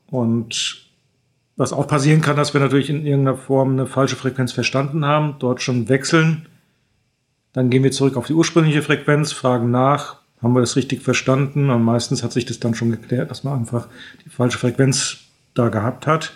Und 0.08 0.84
was 1.56 1.74
auch 1.74 1.88
passieren 1.88 2.22
kann, 2.22 2.36
dass 2.36 2.54
wir 2.54 2.62
natürlich 2.62 2.90
in 2.90 3.06
irgendeiner 3.06 3.38
Form 3.38 3.72
eine 3.72 3.86
falsche 3.86 4.16
Frequenz 4.16 4.52
verstanden 4.52 5.06
haben, 5.06 5.36
dort 5.40 5.62
schon 5.62 5.90
wechseln. 5.90 6.48
Dann 7.52 7.70
gehen 7.70 7.84
wir 7.84 7.92
zurück 7.92 8.18
auf 8.18 8.26
die 8.26 8.34
ursprüngliche 8.34 8.82
Frequenz, 8.82 9.32
fragen 9.32 9.70
nach, 9.70 10.22
haben 10.42 10.54
wir 10.54 10.62
das 10.62 10.76
richtig 10.76 11.02
verstanden? 11.02 11.70
Und 11.70 11.84
meistens 11.84 12.24
hat 12.24 12.32
sich 12.32 12.46
das 12.46 12.60
dann 12.60 12.74
schon 12.74 12.92
geklärt, 12.92 13.30
dass 13.30 13.44
man 13.44 13.60
einfach 13.60 13.88
die 14.26 14.30
falsche 14.30 14.58
Frequenz 14.58 15.23
da 15.54 15.70
gehabt 15.70 16.08
hat. 16.08 16.34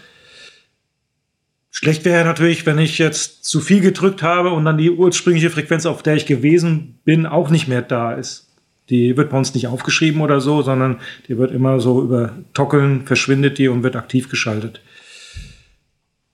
Schlecht 1.80 2.06
wäre 2.06 2.26
natürlich, 2.26 2.66
wenn 2.66 2.80
ich 2.80 2.98
jetzt 2.98 3.46
zu 3.46 3.62
viel 3.62 3.82
gedrückt 3.82 4.24
habe 4.24 4.50
und 4.50 4.66
dann 4.66 4.80
die 4.80 4.90
ursprüngliche 4.90 5.52
Frequenz, 5.52 5.86
auf 5.86 6.02
der 6.02 6.16
ich 6.16 6.26
gewesen 6.26 6.98
bin, 7.06 7.28
auch 7.28 7.52
nicht 7.52 7.68
mehr 7.68 7.84
da 7.84 8.14
ist. 8.14 8.48
Die 8.90 9.16
wird 9.16 9.30
bei 9.30 9.38
uns 9.38 9.54
nicht 9.54 9.68
aufgeschrieben 9.68 10.22
oder 10.22 10.42
so, 10.42 10.64
sondern 10.64 10.98
die 11.28 11.38
wird 11.38 11.52
immer 11.52 11.80
so 11.80 12.02
über 12.02 12.32
Tockeln 12.56 13.06
verschwindet 13.06 13.60
die 13.60 13.68
und 13.68 13.84
wird 13.84 13.96
aktiv 13.96 14.28
geschaltet. 14.28 14.82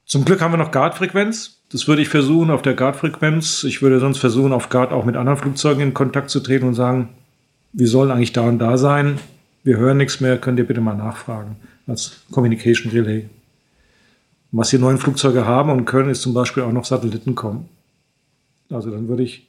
Zum 0.06 0.24
Glück 0.24 0.40
haben 0.40 0.54
wir 0.54 0.58
noch 0.58 0.72
Guard-Frequenz. 0.72 1.60
Das 1.74 1.90
würde 1.90 2.04
ich 2.04 2.08
versuchen 2.08 2.50
auf 2.50 2.62
der 2.62 2.76
Guard-Frequenz. 2.76 3.66
Ich 3.66 3.82
würde 3.82 4.00
sonst 4.00 4.20
versuchen, 4.20 4.54
auf 4.54 4.70
Guard 4.70 4.94
auch 4.94 5.04
mit 5.04 5.18
anderen 5.18 5.40
Flugzeugen 5.40 5.84
in 5.84 5.94
Kontakt 5.94 6.30
zu 6.30 6.40
treten 6.40 6.68
und 6.68 6.76
sagen, 6.76 7.10
wir 7.74 7.90
sollen 7.90 8.12
eigentlich 8.12 8.32
da 8.32 8.44
und 8.44 8.60
da 8.60 8.78
sein. 8.78 9.20
Wir 9.66 9.76
hören 9.76 9.98
nichts 9.98 10.22
mehr, 10.22 10.38
könnt 10.38 10.58
ihr 10.58 10.68
bitte 10.68 10.80
mal 10.80 10.96
nachfragen 10.96 11.58
als 11.88 12.24
Communication 12.32 12.92
Relay. 12.92 13.26
was 14.52 14.70
die 14.70 14.78
neuen 14.78 15.00
Flugzeuge 15.00 15.46
haben 15.46 15.72
und 15.72 15.86
können, 15.86 16.10
ist 16.10 16.22
zum 16.22 16.34
Beispiel 16.36 16.62
auch 16.62 16.72
noch 16.72 16.86
Satelliten 16.86 17.34
kommen. 17.34 17.70
Also 18.70 18.92
dann 18.92 19.08
würde 19.08 19.24
ich 19.24 19.48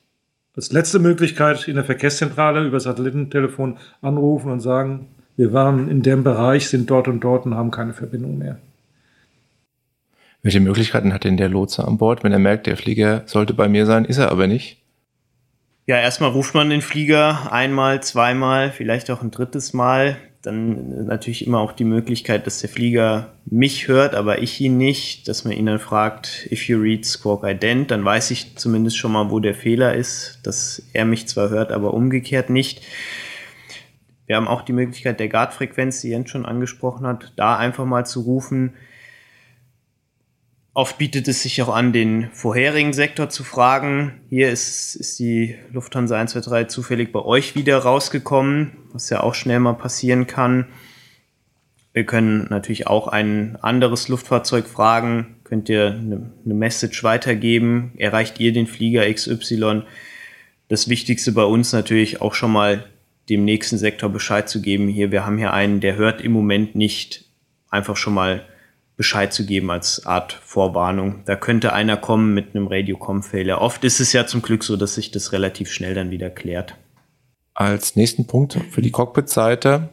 als 0.56 0.72
letzte 0.72 0.98
Möglichkeit 0.98 1.68
in 1.68 1.74
der 1.74 1.84
Verkehrszentrale 1.84 2.66
über 2.66 2.80
Satellitentelefon 2.80 3.76
anrufen 4.00 4.50
und 4.50 4.60
sagen, 4.60 5.06
wir 5.36 5.52
waren 5.52 5.88
in 5.90 6.02
dem 6.02 6.24
Bereich, 6.24 6.68
sind 6.68 6.88
dort 6.88 7.08
und 7.08 7.20
dort 7.20 7.44
und 7.44 7.54
haben 7.54 7.70
keine 7.70 7.92
Verbindung 7.92 8.38
mehr. 8.38 8.58
Welche 10.42 10.60
Möglichkeiten 10.60 11.12
hat 11.12 11.24
denn 11.24 11.36
der 11.36 11.48
Lotse 11.48 11.86
an 11.86 11.98
Bord, 11.98 12.22
wenn 12.22 12.32
er 12.32 12.38
merkt, 12.38 12.66
der 12.66 12.76
Flieger 12.76 13.22
sollte 13.26 13.54
bei 13.54 13.68
mir 13.68 13.86
sein, 13.86 14.04
ist 14.04 14.18
er 14.18 14.30
aber 14.30 14.46
nicht? 14.46 14.78
Ja, 15.86 15.96
erstmal 15.96 16.30
ruft 16.30 16.54
man 16.54 16.70
den 16.70 16.82
Flieger 16.82 17.52
einmal, 17.52 18.02
zweimal, 18.02 18.70
vielleicht 18.70 19.10
auch 19.10 19.22
ein 19.22 19.30
drittes 19.30 19.74
Mal 19.74 20.16
dann 20.44 21.06
natürlich 21.06 21.46
immer 21.46 21.60
auch 21.60 21.72
die 21.72 21.84
Möglichkeit, 21.84 22.46
dass 22.46 22.60
der 22.60 22.68
Flieger 22.68 23.32
mich 23.46 23.88
hört, 23.88 24.14
aber 24.14 24.42
ich 24.42 24.60
ihn 24.60 24.76
nicht, 24.76 25.26
dass 25.28 25.44
man 25.44 25.54
ihn 25.54 25.66
dann 25.66 25.78
fragt, 25.78 26.48
if 26.50 26.68
you 26.68 26.78
read 26.78 27.04
Squawk 27.06 27.44
Ident, 27.44 27.90
dann 27.90 28.04
weiß 28.04 28.30
ich 28.30 28.56
zumindest 28.56 28.98
schon 28.98 29.12
mal, 29.12 29.30
wo 29.30 29.40
der 29.40 29.54
Fehler 29.54 29.94
ist, 29.94 30.40
dass 30.42 30.82
er 30.92 31.04
mich 31.04 31.26
zwar 31.28 31.48
hört, 31.48 31.72
aber 31.72 31.94
umgekehrt 31.94 32.50
nicht. 32.50 32.82
Wir 34.26 34.36
haben 34.36 34.48
auch 34.48 34.62
die 34.62 34.72
Möglichkeit 34.72 35.20
der 35.20 35.28
Guard-Frequenz, 35.28 36.00
die 36.00 36.08
Jens 36.08 36.30
schon 36.30 36.46
angesprochen 36.46 37.06
hat, 37.06 37.32
da 37.36 37.56
einfach 37.56 37.84
mal 37.84 38.04
zu 38.04 38.20
rufen, 38.20 38.74
Oft 40.76 40.98
bietet 40.98 41.28
es 41.28 41.42
sich 41.42 41.62
auch 41.62 41.72
an, 41.72 41.92
den 41.92 42.30
vorherigen 42.32 42.92
Sektor 42.92 43.28
zu 43.28 43.44
fragen. 43.44 44.20
Hier 44.28 44.50
ist, 44.50 44.96
ist 44.96 45.20
die 45.20 45.54
Lufthansa 45.72 46.16
123 46.16 46.68
zufällig 46.68 47.12
bei 47.12 47.20
euch 47.20 47.54
wieder 47.54 47.78
rausgekommen, 47.78 48.72
was 48.92 49.08
ja 49.08 49.20
auch 49.22 49.34
schnell 49.34 49.60
mal 49.60 49.74
passieren 49.74 50.26
kann. 50.26 50.66
Wir 51.92 52.04
können 52.04 52.48
natürlich 52.50 52.88
auch 52.88 53.06
ein 53.06 53.56
anderes 53.62 54.08
Luftfahrzeug 54.08 54.66
fragen. 54.66 55.36
Könnt 55.44 55.68
ihr 55.68 55.92
eine, 55.92 56.32
eine 56.44 56.54
Message 56.54 57.04
weitergeben? 57.04 57.92
Erreicht 57.96 58.40
ihr 58.40 58.52
den 58.52 58.66
Flieger 58.66 59.08
XY? 59.08 59.82
Das 60.66 60.88
Wichtigste 60.88 61.30
bei 61.30 61.44
uns 61.44 61.72
natürlich 61.72 62.20
auch 62.20 62.34
schon 62.34 62.50
mal 62.50 62.84
dem 63.28 63.44
nächsten 63.44 63.78
Sektor 63.78 64.10
Bescheid 64.10 64.48
zu 64.48 64.60
geben. 64.60 64.88
Hier, 64.88 65.12
wir 65.12 65.24
haben 65.24 65.38
hier 65.38 65.52
einen, 65.52 65.78
der 65.78 65.94
hört 65.94 66.20
im 66.20 66.32
Moment 66.32 66.74
nicht. 66.74 67.26
Einfach 67.70 67.96
schon 67.96 68.14
mal 68.14 68.44
Bescheid 68.96 69.32
zu 69.32 69.44
geben 69.44 69.70
als 69.70 70.06
Art 70.06 70.32
Vorwarnung. 70.32 71.22
Da 71.24 71.36
könnte 71.36 71.72
einer 71.72 71.96
kommen 71.96 72.32
mit 72.32 72.54
einem 72.54 72.68
Radiocom-Fehler. 72.68 73.60
Oft 73.60 73.84
ist 73.84 74.00
es 74.00 74.12
ja 74.12 74.26
zum 74.26 74.42
Glück 74.42 74.62
so, 74.62 74.76
dass 74.76 74.94
sich 74.94 75.10
das 75.10 75.32
relativ 75.32 75.72
schnell 75.72 75.94
dann 75.94 76.10
wieder 76.10 76.30
klärt. 76.30 76.76
Als 77.54 77.96
nächsten 77.96 78.26
Punkt 78.26 78.58
für 78.70 78.82
die 78.82 78.90
Cockpit-Seite 78.90 79.88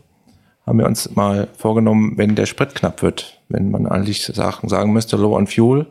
haben 0.66 0.80
wir 0.80 0.86
uns 0.86 1.16
mal 1.16 1.48
vorgenommen, 1.58 2.18
wenn 2.18 2.36
der 2.36 2.46
Sprit 2.46 2.76
knapp 2.76 3.02
wird, 3.02 3.42
wenn 3.50 3.72
man 3.72 3.88
eigentlich 3.88 4.24
sagen, 4.26 4.70
sagen 4.70 4.94
müsste, 4.94 5.18
low 5.18 5.36
on 5.36 5.48
fuel, 5.48 5.88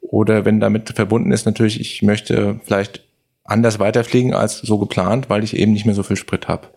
oder 0.00 0.44
wenn 0.44 0.60
damit 0.60 0.90
verbunden 0.94 1.32
ist 1.32 1.46
natürlich, 1.46 1.80
ich 1.80 2.02
möchte 2.02 2.60
vielleicht 2.64 3.02
anders 3.44 3.78
weiterfliegen 3.78 4.34
als 4.34 4.58
so 4.58 4.78
geplant, 4.78 5.30
weil 5.30 5.44
ich 5.44 5.56
eben 5.56 5.72
nicht 5.72 5.86
mehr 5.86 5.94
so 5.94 6.02
viel 6.02 6.16
Sprit 6.16 6.48
habe. 6.48 6.68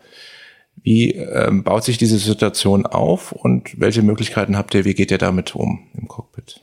Wie 0.84 1.12
ähm, 1.12 1.64
baut 1.64 1.84
sich 1.84 1.98
diese 1.98 2.18
Situation 2.18 2.86
auf 2.86 3.32
und 3.32 3.80
welche 3.80 4.02
Möglichkeiten 4.02 4.58
habt 4.58 4.74
ihr, 4.76 4.86
wie 4.86 4.94
geht 4.94 5.12
ihr 5.12 5.18
damit 5.18 5.56
um 5.56 5.88
im 5.96 6.08
Cockpit? 6.08 6.62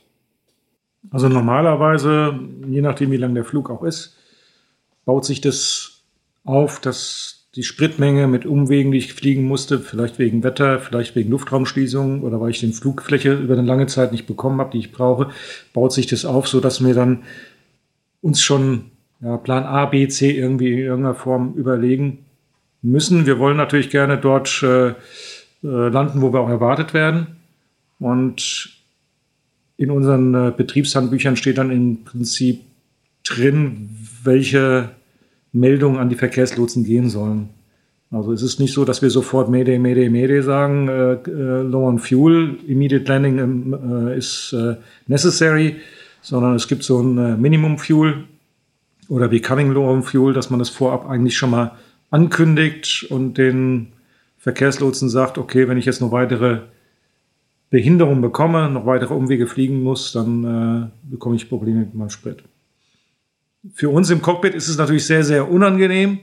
Also 1.11 1.29
normalerweise, 1.29 2.39
je 2.67 2.81
nachdem 2.81 3.11
wie 3.11 3.17
lang 3.17 3.35
der 3.35 3.45
Flug 3.45 3.69
auch 3.69 3.83
ist, 3.83 4.15
baut 5.05 5.25
sich 5.25 5.41
das 5.41 6.01
auf, 6.43 6.79
dass 6.79 7.47
die 7.55 7.63
Spritmenge 7.63 8.27
mit 8.27 8.45
Umwegen, 8.45 8.91
die 8.91 8.97
ich 8.97 9.13
fliegen 9.13 9.45
musste, 9.45 9.79
vielleicht 9.79 10.19
wegen 10.19 10.43
Wetter, 10.43 10.79
vielleicht 10.79 11.15
wegen 11.15 11.29
Luftraumschließung 11.29 12.21
oder 12.21 12.41
weil 12.41 12.49
ich 12.49 12.59
den 12.59 12.73
Flugfläche 12.73 13.33
über 13.33 13.53
eine 13.53 13.65
lange 13.65 13.87
Zeit 13.87 14.11
nicht 14.11 14.27
bekommen 14.27 14.59
habe, 14.59 14.71
die 14.71 14.79
ich 14.79 14.91
brauche, 14.91 15.29
baut 15.73 15.93
sich 15.93 16.07
das 16.07 16.25
auf, 16.25 16.47
so 16.47 16.59
dass 16.59 16.83
wir 16.83 16.93
dann 16.93 17.23
uns 18.21 18.41
schon 18.41 18.91
ja, 19.21 19.37
Plan 19.37 19.63
A, 19.63 19.85
B, 19.85 20.07
C 20.07 20.31
irgendwie 20.31 20.73
in 20.73 20.79
irgendeiner 20.79 21.15
Form 21.15 21.53
überlegen 21.53 22.24
müssen. 22.85 23.25
Wir 23.25 23.39
wollen 23.39 23.57
natürlich 23.57 23.89
gerne 23.89 24.17
dort 24.17 24.63
äh, 24.63 24.89
äh, 24.89 24.93
landen, 25.63 26.21
wo 26.21 26.31
wir 26.31 26.39
auch 26.39 26.49
erwartet 26.49 26.93
werden. 26.93 27.27
Und 27.99 28.69
in 29.77 29.91
unseren 29.91 30.33
äh, 30.33 30.53
Betriebshandbüchern 30.55 31.35
steht 31.35 31.57
dann 31.57 31.71
im 31.71 32.03
Prinzip 32.03 32.61
drin, 33.23 33.89
welche 34.23 34.89
Meldungen 35.51 35.99
an 35.99 36.09
die 36.09 36.15
Verkehrslotsen 36.15 36.83
gehen 36.83 37.09
sollen. 37.09 37.49
Also 38.11 38.31
es 38.31 38.43
ist 38.43 38.59
nicht 38.59 38.73
so, 38.73 38.85
dass 38.85 39.01
wir 39.01 39.09
sofort 39.09 39.49
Mayday, 39.49 39.79
Mayday, 39.79 40.09
Mayday 40.09 40.41
sagen, 40.41 40.87
äh, 40.87 41.13
äh, 41.13 41.61
low 41.63 41.87
on 41.87 41.99
fuel, 41.99 42.57
immediate 42.67 43.05
landing 43.05 43.39
ähm, 43.39 44.07
äh, 44.07 44.17
ist 44.17 44.55
necessary, 45.07 45.77
sondern 46.21 46.55
es 46.55 46.67
gibt 46.67 46.83
so 46.83 47.01
ein 47.01 47.41
Minimum 47.41 47.77
Fuel 47.77 48.25
oder 49.09 49.27
becoming 49.27 49.71
low 49.71 49.89
on 49.89 50.03
fuel, 50.03 50.33
dass 50.33 50.49
man 50.49 50.59
das 50.59 50.69
vorab 50.69 51.07
eigentlich 51.09 51.37
schon 51.37 51.51
mal 51.51 51.71
ankündigt 52.09 53.07
und 53.09 53.37
den 53.37 53.93
Verkehrslotsen 54.37 55.09
sagt, 55.09 55.37
okay, 55.37 55.67
wenn 55.67 55.77
ich 55.77 55.85
jetzt 55.85 56.01
noch 56.01 56.11
weitere 56.11 56.61
Behinderungen 57.69 58.21
bekomme, 58.21 58.69
noch 58.69 58.85
weitere 58.85 59.13
Umwege 59.13 59.47
fliegen 59.47 59.81
muss, 59.81 60.11
dann 60.11 60.43
äh, 60.43 61.09
bekomme 61.09 61.35
ich 61.35 61.49
Probleme 61.49 61.79
mit 61.79 61.95
meinem 61.95 62.09
Sprit. 62.09 62.43
Für 63.73 63.89
uns 63.89 64.09
im 64.11 64.21
Cockpit 64.21 64.53
ist 64.53 64.67
es 64.67 64.77
natürlich 64.77 65.05
sehr, 65.05 65.23
sehr 65.23 65.49
unangenehm. 65.49 66.19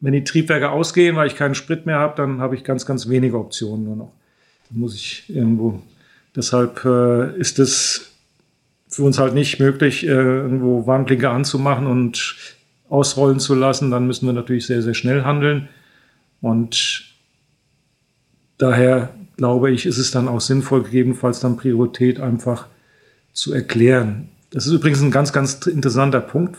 Wenn 0.00 0.14
die 0.14 0.24
Triebwerke 0.24 0.70
ausgehen, 0.70 1.16
weil 1.16 1.26
ich 1.26 1.36
keinen 1.36 1.54
Sprit 1.54 1.84
mehr 1.84 1.98
habe, 1.98 2.14
dann 2.16 2.40
habe 2.40 2.54
ich 2.54 2.64
ganz, 2.64 2.86
ganz 2.86 3.08
wenige 3.08 3.38
Optionen 3.38 3.84
nur 3.84 3.96
noch. 3.96 4.12
Dann 4.70 4.80
muss 4.80 4.94
ich 4.94 5.24
irgendwo. 5.28 5.82
Deshalb 6.34 6.84
äh, 6.84 7.38
ist 7.38 7.58
es 7.58 8.12
für 8.88 9.02
uns 9.02 9.18
halt 9.18 9.34
nicht 9.34 9.60
möglich, 9.60 10.04
äh, 10.04 10.10
irgendwo 10.10 10.86
Warnblinker 10.86 11.30
anzumachen 11.30 11.86
und 11.86 12.36
ausrollen 12.88 13.40
zu 13.40 13.54
lassen. 13.54 13.90
Dann 13.90 14.06
müssen 14.06 14.26
wir 14.26 14.32
natürlich 14.32 14.66
sehr, 14.66 14.82
sehr 14.82 14.94
schnell 14.94 15.24
handeln. 15.24 15.68
Und 16.40 17.04
daher 18.58 19.10
glaube 19.36 19.70
ich, 19.70 19.86
ist 19.86 19.98
es 19.98 20.10
dann 20.10 20.28
auch 20.28 20.40
sinnvoll, 20.40 20.82
gegebenenfalls 20.82 21.40
dann 21.40 21.56
Priorität 21.56 22.20
einfach 22.20 22.66
zu 23.32 23.52
erklären. 23.52 24.28
Das 24.50 24.66
ist 24.66 24.72
übrigens 24.72 25.00
ein 25.02 25.10
ganz, 25.10 25.32
ganz 25.32 25.66
interessanter 25.66 26.20
Punkt. 26.20 26.56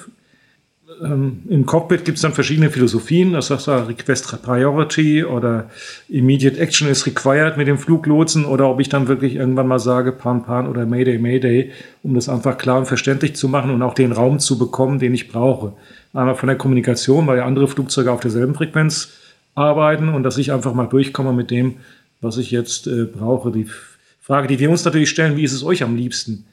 Ähm, 1.03 1.43
Im 1.49 1.65
Cockpit 1.65 2.05
gibt 2.05 2.17
es 2.17 2.21
dann 2.21 2.33
verschiedene 2.33 2.69
Philosophien. 2.69 3.33
Das 3.33 3.49
heißt 3.49 3.67
Request 3.67 4.41
Priority 4.41 5.23
oder 5.23 5.69
Immediate 6.07 6.57
Action 6.59 6.87
is 6.87 7.05
required 7.05 7.57
mit 7.57 7.67
dem 7.67 7.77
Fluglotsen 7.77 8.45
oder 8.45 8.69
ob 8.69 8.79
ich 8.79 8.89
dann 8.89 9.07
wirklich 9.07 9.35
irgendwann 9.35 9.67
mal 9.67 9.79
sage 9.79 10.11
Pan 10.11 10.43
Pan 10.43 10.67
oder 10.67 10.85
Mayday 10.85 11.17
Mayday, 11.17 11.71
um 12.03 12.13
das 12.13 12.29
einfach 12.29 12.57
klar 12.57 12.79
und 12.79 12.85
verständlich 12.85 13.35
zu 13.35 13.47
machen 13.49 13.71
und 13.71 13.81
auch 13.81 13.93
den 13.93 14.11
Raum 14.11 14.39
zu 14.39 14.57
bekommen, 14.57 14.99
den 14.99 15.13
ich 15.13 15.29
brauche. 15.29 15.73
Einmal 16.13 16.35
von 16.35 16.47
der 16.47 16.57
Kommunikation, 16.57 17.27
weil 17.27 17.37
ja 17.37 17.45
andere 17.45 17.67
Flugzeuge 17.67 18.11
auf 18.11 18.19
derselben 18.19 18.55
Frequenz 18.55 19.13
arbeiten 19.55 20.09
und 20.09 20.23
dass 20.23 20.37
ich 20.37 20.51
einfach 20.51 20.73
mal 20.73 20.87
durchkomme 20.87 21.33
mit 21.33 21.51
dem, 21.51 21.77
was 22.21 22.37
ich 22.37 22.51
jetzt 22.51 22.87
äh, 22.87 23.05
brauche. 23.05 23.51
Die 23.51 23.67
Frage, 24.19 24.47
die 24.47 24.59
wir 24.59 24.69
uns 24.69 24.85
natürlich 24.85 25.09
stellen, 25.09 25.37
wie 25.37 25.43
ist 25.43 25.53
es 25.53 25.63
euch 25.63 25.83
am 25.83 25.95
liebsten? 25.95 26.45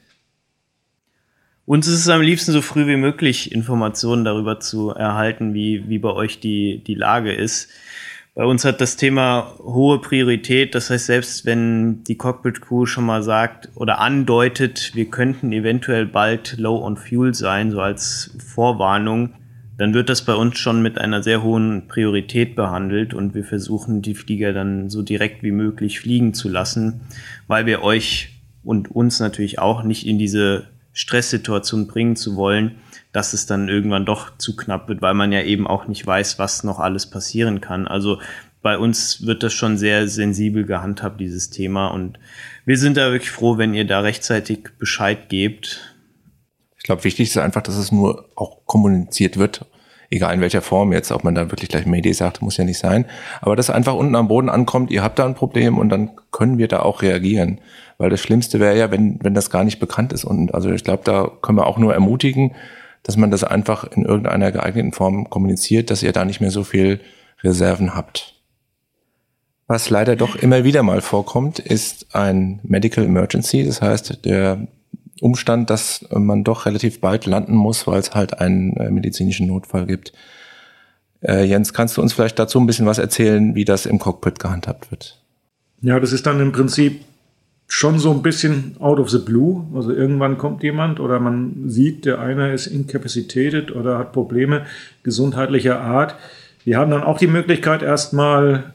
Uns 1.65 1.87
ist 1.87 1.99
es 1.99 2.09
am 2.09 2.21
liebsten 2.21 2.53
so 2.53 2.61
früh 2.61 2.87
wie 2.87 2.95
möglich, 2.95 3.51
Informationen 3.51 4.23
darüber 4.23 4.59
zu 4.59 4.91
erhalten, 4.91 5.53
wie, 5.53 5.89
wie 5.89 5.99
bei 5.99 6.11
euch 6.11 6.39
die, 6.39 6.81
die 6.85 6.95
Lage 6.95 7.33
ist. 7.33 7.69
Bei 8.35 8.45
uns 8.45 8.63
hat 8.63 8.81
das 8.81 8.97
Thema 8.97 9.55
hohe 9.59 9.99
Priorität. 9.99 10.75
Das 10.75 10.89
heißt, 10.91 11.07
selbst 11.07 11.45
wenn 11.45 12.03
die 12.03 12.15
Cockpit 12.15 12.61
Crew 12.61 12.85
schon 12.85 13.05
mal 13.05 13.23
sagt 13.23 13.69
oder 13.73 13.99
andeutet, 13.99 14.91
wir 14.93 15.09
könnten 15.09 15.51
eventuell 15.51 16.05
bald 16.05 16.55
low 16.57 16.85
on 16.85 16.97
fuel 16.97 17.33
sein, 17.33 17.71
so 17.71 17.81
als 17.81 18.35
Vorwarnung, 18.37 19.33
dann 19.77 19.93
wird 19.93 20.09
das 20.09 20.23
bei 20.23 20.33
uns 20.33 20.57
schon 20.57 20.81
mit 20.81 20.97
einer 20.97 21.21
sehr 21.21 21.43
hohen 21.43 21.87
Priorität 21.87 22.55
behandelt 22.55 23.13
und 23.13 23.35
wir 23.35 23.43
versuchen, 23.43 24.01
die 24.01 24.15
Flieger 24.15 24.53
dann 24.53 24.89
so 24.89 25.01
direkt 25.01 25.43
wie 25.43 25.51
möglich 25.51 25.99
fliegen 25.99 26.33
zu 26.33 26.49
lassen, 26.49 27.01
weil 27.47 27.65
wir 27.65 27.83
euch 27.83 28.29
und 28.63 28.89
uns 28.91 29.19
natürlich 29.19 29.59
auch 29.59 29.83
nicht 29.83 30.05
in 30.05 30.17
diese 30.17 30.67
Stresssituation 30.93 31.85
bringen 31.85 32.15
zu 32.15 32.35
wollen, 32.35 32.75
dass 33.11 33.33
es 33.33 33.45
dann 33.45 33.69
irgendwann 33.69 34.05
doch 34.05 34.37
zu 34.37 34.55
knapp 34.55 34.89
wird, 34.89 35.01
weil 35.01 35.13
man 35.13 35.31
ja 35.31 35.41
eben 35.41 35.67
auch 35.67 35.87
nicht 35.87 36.05
weiß, 36.05 36.39
was 36.39 36.63
noch 36.63 36.79
alles 36.79 37.07
passieren 37.09 37.61
kann. 37.61 37.87
Also 37.87 38.19
bei 38.63 38.77
uns 38.77 39.25
wird 39.25 39.43
das 39.43 39.53
schon 39.53 39.77
sehr 39.77 40.07
sensibel 40.07 40.65
gehandhabt, 40.65 41.21
dieses 41.21 41.49
Thema. 41.49 41.87
Und 41.87 42.19
wir 42.65 42.77
sind 42.77 42.97
da 42.97 43.11
wirklich 43.11 43.31
froh, 43.31 43.57
wenn 43.57 43.73
ihr 43.73 43.85
da 43.85 43.99
rechtzeitig 43.99 44.69
Bescheid 44.79 45.29
gebt. 45.29 45.95
Ich 46.87 46.89
glaube, 46.89 47.03
wichtig 47.03 47.27
ist 47.27 47.37
einfach, 47.37 47.63
dass 47.63 47.75
es 47.75 47.91
nur 47.91 48.29
auch 48.35 48.59
kommuniziert 48.65 49.35
wird, 49.35 49.65
egal 50.09 50.33
in 50.33 50.39
welcher 50.39 50.61
Form 50.61 50.93
jetzt, 50.93 51.11
ob 51.11 51.25
man 51.25 51.35
da 51.35 51.51
wirklich 51.51 51.67
gleich 51.67 51.85
Medie 51.85 52.13
sagt, 52.13 52.41
muss 52.41 52.55
ja 52.55 52.63
nicht 52.63 52.77
sein. 52.77 53.03
Aber 53.41 53.57
dass 53.57 53.69
einfach 53.69 53.93
unten 53.93 54.15
am 54.15 54.29
Boden 54.29 54.47
ankommt, 54.47 54.89
ihr 54.89 55.03
habt 55.03 55.19
da 55.19 55.25
ein 55.25 55.35
Problem 55.35 55.77
und 55.79 55.89
dann 55.89 56.11
können 56.31 56.57
wir 56.57 56.69
da 56.69 56.83
auch 56.83 57.01
reagieren. 57.01 57.59
Weil 57.97 58.09
das 58.09 58.21
Schlimmste 58.21 58.61
wäre 58.61 58.77
ja, 58.77 58.89
wenn, 58.89 59.19
wenn 59.21 59.33
das 59.33 59.49
gar 59.49 59.65
nicht 59.65 59.79
bekannt 59.79 60.13
ist. 60.13 60.23
Und 60.23 60.55
also 60.55 60.71
ich 60.71 60.85
glaube, 60.85 61.03
da 61.03 61.29
können 61.41 61.57
wir 61.57 61.67
auch 61.67 61.77
nur 61.77 61.93
ermutigen, 61.93 62.55
dass 63.03 63.17
man 63.17 63.31
das 63.31 63.43
einfach 63.43 63.83
in 63.83 64.05
irgendeiner 64.05 64.53
geeigneten 64.53 64.93
Form 64.93 65.29
kommuniziert, 65.29 65.91
dass 65.91 66.03
ihr 66.03 66.13
da 66.13 66.23
nicht 66.23 66.39
mehr 66.39 66.51
so 66.51 66.63
viel 66.63 67.01
Reserven 67.43 67.95
habt. 67.95 68.33
Was 69.67 69.89
leider 69.89 70.15
doch 70.15 70.37
immer 70.37 70.63
wieder 70.63 70.83
mal 70.83 71.01
vorkommt, 71.01 71.59
ist 71.59 72.15
ein 72.15 72.61
Medical 72.63 73.03
Emergency. 73.03 73.65
Das 73.65 73.81
heißt, 73.81 74.23
der 74.23 74.69
Umstand, 75.21 75.69
dass 75.69 76.05
man 76.11 76.43
doch 76.43 76.65
relativ 76.65 77.01
bald 77.01 77.25
landen 77.25 77.55
muss, 77.55 77.87
weil 77.87 77.99
es 77.99 78.13
halt 78.13 78.39
einen 78.39 78.75
äh, 78.77 78.89
medizinischen 78.89 79.47
Notfall 79.47 79.85
gibt. 79.85 80.13
Äh, 81.21 81.45
Jens, 81.45 81.73
kannst 81.73 81.97
du 81.97 82.01
uns 82.01 82.13
vielleicht 82.13 82.37
dazu 82.39 82.59
ein 82.59 82.67
bisschen 82.67 82.85
was 82.85 82.97
erzählen, 82.97 83.55
wie 83.55 83.65
das 83.65 83.85
im 83.85 83.99
Cockpit 83.99 84.39
gehandhabt 84.39 84.91
wird? 84.91 85.19
Ja, 85.81 85.99
das 85.99 86.13
ist 86.13 86.25
dann 86.25 86.39
im 86.39 86.51
Prinzip 86.51 87.01
schon 87.67 87.99
so 87.99 88.11
ein 88.11 88.21
bisschen 88.21 88.75
out 88.79 88.99
of 88.99 89.09
the 89.09 89.19
blue. 89.19 89.65
Also 89.75 89.91
irgendwann 89.91 90.37
kommt 90.37 90.63
jemand 90.63 90.99
oder 90.99 91.19
man 91.19 91.69
sieht, 91.69 92.05
der 92.05 92.19
eine 92.19 92.53
ist 92.53 92.67
incapacitated 92.67 93.75
oder 93.75 93.97
hat 93.97 94.13
Probleme 94.13 94.65
gesundheitlicher 95.03 95.81
Art. 95.81 96.15
Wir 96.63 96.77
haben 96.77 96.91
dann 96.91 97.03
auch 97.03 97.17
die 97.17 97.27
Möglichkeit, 97.27 97.81
erstmal 97.81 98.73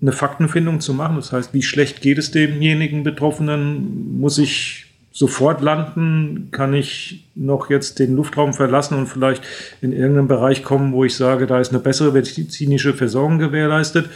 eine 0.00 0.12
Faktenfindung 0.12 0.80
zu 0.80 0.94
machen. 0.94 1.16
Das 1.16 1.32
heißt, 1.32 1.52
wie 1.54 1.62
schlecht 1.62 2.00
geht 2.00 2.18
es 2.18 2.30
demjenigen 2.30 3.02
Betroffenen? 3.02 4.20
Muss 4.20 4.38
ich 4.38 4.86
sofort 5.18 5.60
landen? 5.60 6.48
Kann 6.52 6.74
ich 6.74 7.24
noch 7.34 7.70
jetzt 7.70 7.98
den 7.98 8.14
Luftraum 8.14 8.52
verlassen 8.52 8.96
und 8.96 9.08
vielleicht 9.08 9.42
in 9.80 9.92
irgendeinen 9.92 10.28
Bereich 10.28 10.62
kommen, 10.62 10.92
wo 10.92 11.04
ich 11.04 11.16
sage, 11.16 11.46
da 11.46 11.58
ist 11.58 11.70
eine 11.70 11.80
bessere 11.80 12.12
medizinische 12.12 12.94
Versorgung 12.94 13.38
gewährleistet? 13.38 14.08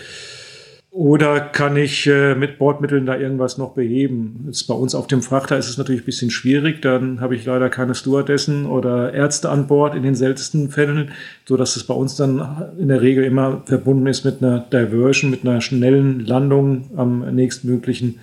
Oder 0.93 1.41
kann 1.41 1.77
ich 1.77 2.07
äh, 2.07 2.35
mit 2.35 2.59
Bordmitteln 2.59 3.07
da 3.07 3.17
irgendwas 3.17 3.57
noch 3.57 3.73
beheben? 3.73 4.45
Jetzt 4.47 4.65
bei 4.65 4.75
uns 4.75 4.95
auf 4.95 5.07
dem 5.07 5.23
Frachter 5.23 5.57
ist 5.57 5.71
es 5.71 5.79
natürlich 5.79 6.03
ein 6.03 6.07
bisschen 6.07 6.31
schwierig. 6.31 6.83
Dann 6.83 7.21
habe 7.21 7.35
ich 7.35 7.47
leider 7.47 7.71
keine 7.71 7.95
Stewardessen 7.95 8.67
oder 8.67 9.13
Ärzte 9.15 9.49
an 9.49 9.67
Bord 9.67 9.95
in 9.95 10.03
den 10.03 10.15
seltensten 10.15 10.69
Fällen, 10.69 11.13
so 11.49 11.57
dass 11.57 11.77
es 11.77 11.85
bei 11.85 11.95
uns 11.95 12.15
dann 12.17 12.75
in 12.79 12.89
der 12.89 13.01
Regel 13.01 13.25
immer 13.25 13.63
verbunden 13.65 14.07
ist 14.07 14.27
mit 14.27 14.43
einer 14.43 14.61
Diversion, 14.61 15.31
mit 15.31 15.47
einer 15.47 15.63
schnellen 15.63 16.21
Landung 16.21 16.91
am 16.95 17.35
nächstmöglichen 17.35 18.21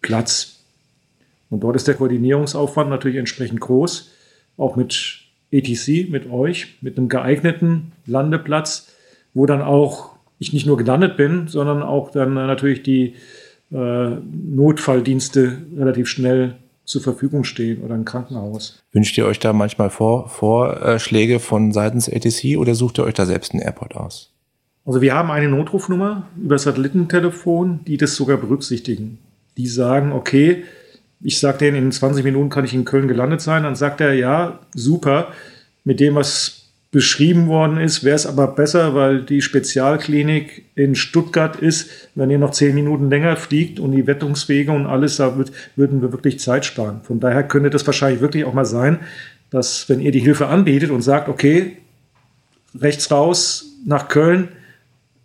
Platz. 0.00 0.57
Und 1.50 1.60
dort 1.60 1.76
ist 1.76 1.88
der 1.88 1.94
Koordinierungsaufwand 1.94 2.90
natürlich 2.90 3.18
entsprechend 3.18 3.60
groß, 3.60 4.10
auch 4.56 4.76
mit 4.76 5.20
ETC, 5.50 6.10
mit 6.10 6.30
euch, 6.30 6.78
mit 6.80 6.98
einem 6.98 7.08
geeigneten 7.08 7.92
Landeplatz, 8.06 8.88
wo 9.34 9.46
dann 9.46 9.62
auch 9.62 10.10
ich 10.38 10.52
nicht 10.52 10.66
nur 10.66 10.76
gelandet 10.76 11.16
bin, 11.16 11.48
sondern 11.48 11.82
auch 11.82 12.10
dann 12.10 12.34
natürlich 12.34 12.82
die 12.82 13.14
äh, 13.72 14.10
Notfalldienste 14.20 15.58
relativ 15.76 16.08
schnell 16.08 16.56
zur 16.84 17.02
Verfügung 17.02 17.44
stehen 17.44 17.82
oder 17.82 17.94
ein 17.94 18.04
Krankenhaus. 18.04 18.82
Wünscht 18.92 19.18
ihr 19.18 19.26
euch 19.26 19.38
da 19.38 19.52
manchmal 19.52 19.90
Vor 19.90 20.28
Vorschläge 20.28 21.38
von 21.38 21.72
seitens 21.72 22.08
ATC 22.08 22.56
oder 22.56 22.74
sucht 22.74 22.98
ihr 22.98 23.04
euch 23.04 23.14
da 23.14 23.26
selbst 23.26 23.52
einen 23.52 23.62
Airport 23.62 23.94
aus? 23.94 24.32
Also 24.86 25.02
wir 25.02 25.14
haben 25.14 25.30
eine 25.30 25.48
Notrufnummer 25.48 26.28
über 26.42 26.58
Satellitentelefon, 26.58 27.80
die 27.86 27.98
das 27.98 28.16
sogar 28.16 28.38
berücksichtigen. 28.38 29.18
Die 29.58 29.66
sagen, 29.66 30.12
okay, 30.12 30.64
ich 31.20 31.38
sage 31.38 31.58
denen, 31.58 31.76
in 31.76 31.92
20 31.92 32.24
Minuten 32.24 32.50
kann 32.50 32.64
ich 32.64 32.74
in 32.74 32.84
Köln 32.84 33.08
gelandet 33.08 33.40
sein. 33.40 33.64
Dann 33.64 33.74
sagt 33.74 34.00
er, 34.00 34.12
ja, 34.14 34.60
super. 34.74 35.32
Mit 35.84 36.00
dem, 36.00 36.14
was 36.14 36.58
beschrieben 36.90 37.48
worden 37.48 37.76
ist, 37.76 38.02
wäre 38.02 38.16
es 38.16 38.26
aber 38.26 38.46
besser, 38.46 38.94
weil 38.94 39.22
die 39.22 39.42
Spezialklinik 39.42 40.64
in 40.74 40.94
Stuttgart 40.94 41.56
ist. 41.56 41.90
Wenn 42.14 42.30
ihr 42.30 42.38
noch 42.38 42.52
10 42.52 42.74
Minuten 42.74 43.10
länger 43.10 43.36
fliegt 43.36 43.78
und 43.78 43.92
die 43.92 44.06
Wettungswege 44.06 44.72
und 44.72 44.86
alles, 44.86 45.16
da 45.16 45.36
wird, 45.36 45.52
würden 45.76 46.00
wir 46.00 46.12
wirklich 46.12 46.38
Zeit 46.38 46.64
sparen. 46.64 47.00
Von 47.02 47.20
daher 47.20 47.42
könnte 47.42 47.70
das 47.70 47.86
wahrscheinlich 47.86 48.20
wirklich 48.20 48.44
auch 48.44 48.54
mal 48.54 48.64
sein, 48.64 49.00
dass 49.50 49.88
wenn 49.88 50.00
ihr 50.00 50.12
die 50.12 50.20
Hilfe 50.20 50.46
anbietet 50.46 50.90
und 50.90 51.02
sagt, 51.02 51.28
okay, 51.28 51.76
rechts 52.78 53.10
raus 53.10 53.76
nach 53.84 54.08
Köln, 54.08 54.48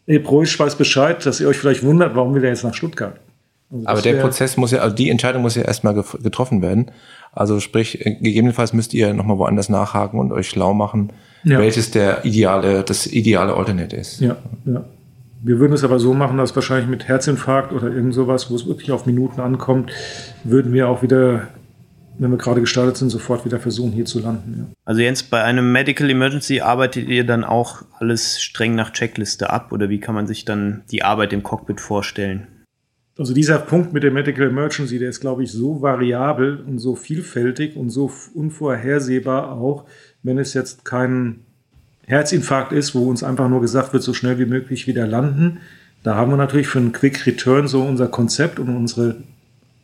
Ebroisch 0.05 0.59
weiß 0.59 0.75
Bescheid, 0.75 1.25
dass 1.25 1.39
ihr 1.39 1.47
euch 1.47 1.57
vielleicht 1.57 1.83
wundert, 1.83 2.13
warum 2.13 2.35
will 2.35 2.43
er 2.43 2.49
jetzt 2.49 2.63
nach 2.63 2.73
Stuttgart. 2.73 3.17
Also 3.73 3.87
Aber 3.87 4.01
der 4.01 4.21
Prozess 4.21 4.55
muss 4.55 4.71
ja, 4.71 4.79
also 4.79 4.95
die 4.95 5.09
Entscheidung 5.09 5.41
muss 5.41 5.55
ja 5.55 5.63
erstmal 5.63 5.95
getroffen 5.95 6.61
werden. 6.61 6.91
Also 7.31 7.59
sprich, 7.59 8.05
äh, 8.05 8.15
gegebenenfalls 8.15 8.73
müsst 8.73 8.93
ihr 8.93 9.13
nochmal 9.13 9.39
woanders 9.39 9.69
nachhaken 9.69 10.19
und 10.19 10.31
euch 10.31 10.47
schlau 10.47 10.73
machen, 10.73 11.11
ja. 11.43 11.57
welches 11.57 11.89
der 11.89 12.23
ideale, 12.23 12.83
das 12.83 13.07
ideale 13.07 13.55
Alternate 13.55 13.95
ist. 13.95 14.19
Ja, 14.19 14.37
ja. 14.65 14.85
Wir 15.41 15.59
würden 15.59 15.73
es 15.73 15.83
aber 15.83 15.99
so 15.99 16.13
machen, 16.13 16.37
dass 16.37 16.55
wahrscheinlich 16.55 16.87
mit 16.87 17.07
Herzinfarkt 17.07 17.73
oder 17.73 17.87
irgend 17.87 18.13
sowas, 18.13 18.49
wo 18.49 18.55
es 18.55 18.65
wirklich 18.65 18.91
auf 18.91 19.05
Minuten 19.05 19.41
ankommt, 19.41 19.91
würden 20.45 20.71
wir 20.71 20.87
auch 20.87 21.01
wieder 21.01 21.47
wenn 22.19 22.31
wir 22.31 22.37
gerade 22.37 22.61
gestartet 22.61 22.97
sind, 22.97 23.09
sofort 23.09 23.43
wieder 23.45 23.59
versuchen, 23.59 23.91
hier 23.91 24.05
zu 24.05 24.19
landen. 24.19 24.55
Ja. 24.57 24.75
Also 24.85 25.01
Jens, 25.01 25.23
bei 25.23 25.43
einem 25.43 25.71
Medical 25.71 26.09
Emergency 26.09 26.61
arbeitet 26.61 27.07
ihr 27.07 27.25
dann 27.25 27.43
auch 27.43 27.83
alles 27.99 28.41
streng 28.41 28.75
nach 28.75 28.91
Checkliste 28.91 29.49
ab 29.49 29.71
oder 29.71 29.89
wie 29.89 29.99
kann 29.99 30.13
man 30.13 30.27
sich 30.27 30.45
dann 30.45 30.83
die 30.91 31.03
Arbeit 31.03 31.33
im 31.33 31.43
Cockpit 31.43 31.81
vorstellen? 31.81 32.47
Also 33.17 33.33
dieser 33.33 33.59
Punkt 33.59 33.93
mit 33.93 34.01
der 34.01 34.11
Medical 34.11 34.47
Emergency, 34.47 34.97
der 34.97 35.09
ist, 35.09 35.19
glaube 35.19 35.43
ich, 35.43 35.51
so 35.51 35.81
variabel 35.81 36.63
und 36.65 36.79
so 36.79 36.95
vielfältig 36.95 37.75
und 37.75 37.91
so 37.91 38.11
unvorhersehbar 38.33 39.51
auch, 39.51 39.85
wenn 40.23 40.39
es 40.39 40.55
jetzt 40.55 40.83
kein 40.83 41.41
Herzinfarkt 42.05 42.71
ist, 42.71 42.95
wo 42.95 43.07
uns 43.07 43.23
einfach 43.23 43.47
nur 43.49 43.61
gesagt 43.61 43.93
wird, 43.93 44.01
so 44.01 44.13
schnell 44.13 44.39
wie 44.39 44.45
möglich 44.45 44.87
wieder 44.87 45.05
landen. 45.05 45.59
Da 46.01 46.15
haben 46.15 46.31
wir 46.31 46.37
natürlich 46.37 46.67
für 46.67 46.79
einen 46.79 46.91
Quick 46.91 47.25
Return 47.27 47.67
so 47.67 47.83
unser 47.83 48.07
Konzept 48.07 48.59
und 48.59 48.75
unsere 48.75 49.17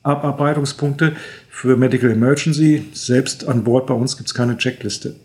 Abarbeitungspunkte 0.02 1.14
für 1.50 1.78
Medical 1.78 2.10
Emergency. 2.10 2.88
Selbst 2.94 3.48
an 3.48 3.64
Bord 3.64 3.86
bei 3.88 3.94
uns 3.94 4.18
gibt 4.18 4.28
es 4.28 4.34
keine 4.34 4.58
Checkliste. 4.58 5.16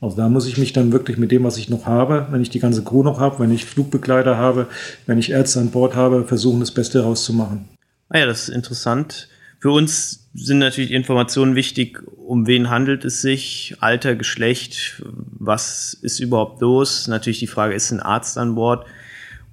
Also 0.00 0.16
da 0.16 0.28
muss 0.28 0.46
ich 0.46 0.58
mich 0.58 0.72
dann 0.72 0.92
wirklich 0.92 1.16
mit 1.16 1.30
dem, 1.30 1.44
was 1.44 1.56
ich 1.56 1.70
noch 1.70 1.86
habe, 1.86 2.26
wenn 2.30 2.42
ich 2.42 2.50
die 2.50 2.58
ganze 2.58 2.84
Crew 2.84 3.02
noch 3.02 3.20
habe, 3.20 3.38
wenn 3.38 3.52
ich 3.52 3.64
Flugbegleiter 3.64 4.36
habe, 4.36 4.66
wenn 5.06 5.18
ich 5.18 5.30
Ärzte 5.30 5.60
an 5.60 5.70
Bord 5.70 5.94
habe, 5.94 6.24
versuchen, 6.24 6.60
das 6.60 6.72
Beste 6.72 7.02
rauszumachen. 7.02 7.68
Ah 8.10 8.18
ja, 8.18 8.26
das 8.26 8.48
ist 8.48 8.54
interessant. 8.54 9.28
Für 9.60 9.70
uns 9.70 10.28
sind 10.34 10.58
natürlich 10.58 10.90
Informationen 10.90 11.54
wichtig, 11.54 12.02
um 12.16 12.46
wen 12.46 12.68
handelt 12.68 13.04
es 13.04 13.22
sich, 13.22 13.76
Alter, 13.80 14.14
Geschlecht, 14.14 15.02
was 15.04 15.94
ist 15.94 16.20
überhaupt 16.20 16.60
los. 16.60 17.08
Natürlich 17.08 17.38
die 17.38 17.46
Frage, 17.46 17.74
ist 17.74 17.90
ein 17.90 18.00
Arzt 18.00 18.36
an 18.36 18.56
Bord? 18.56 18.86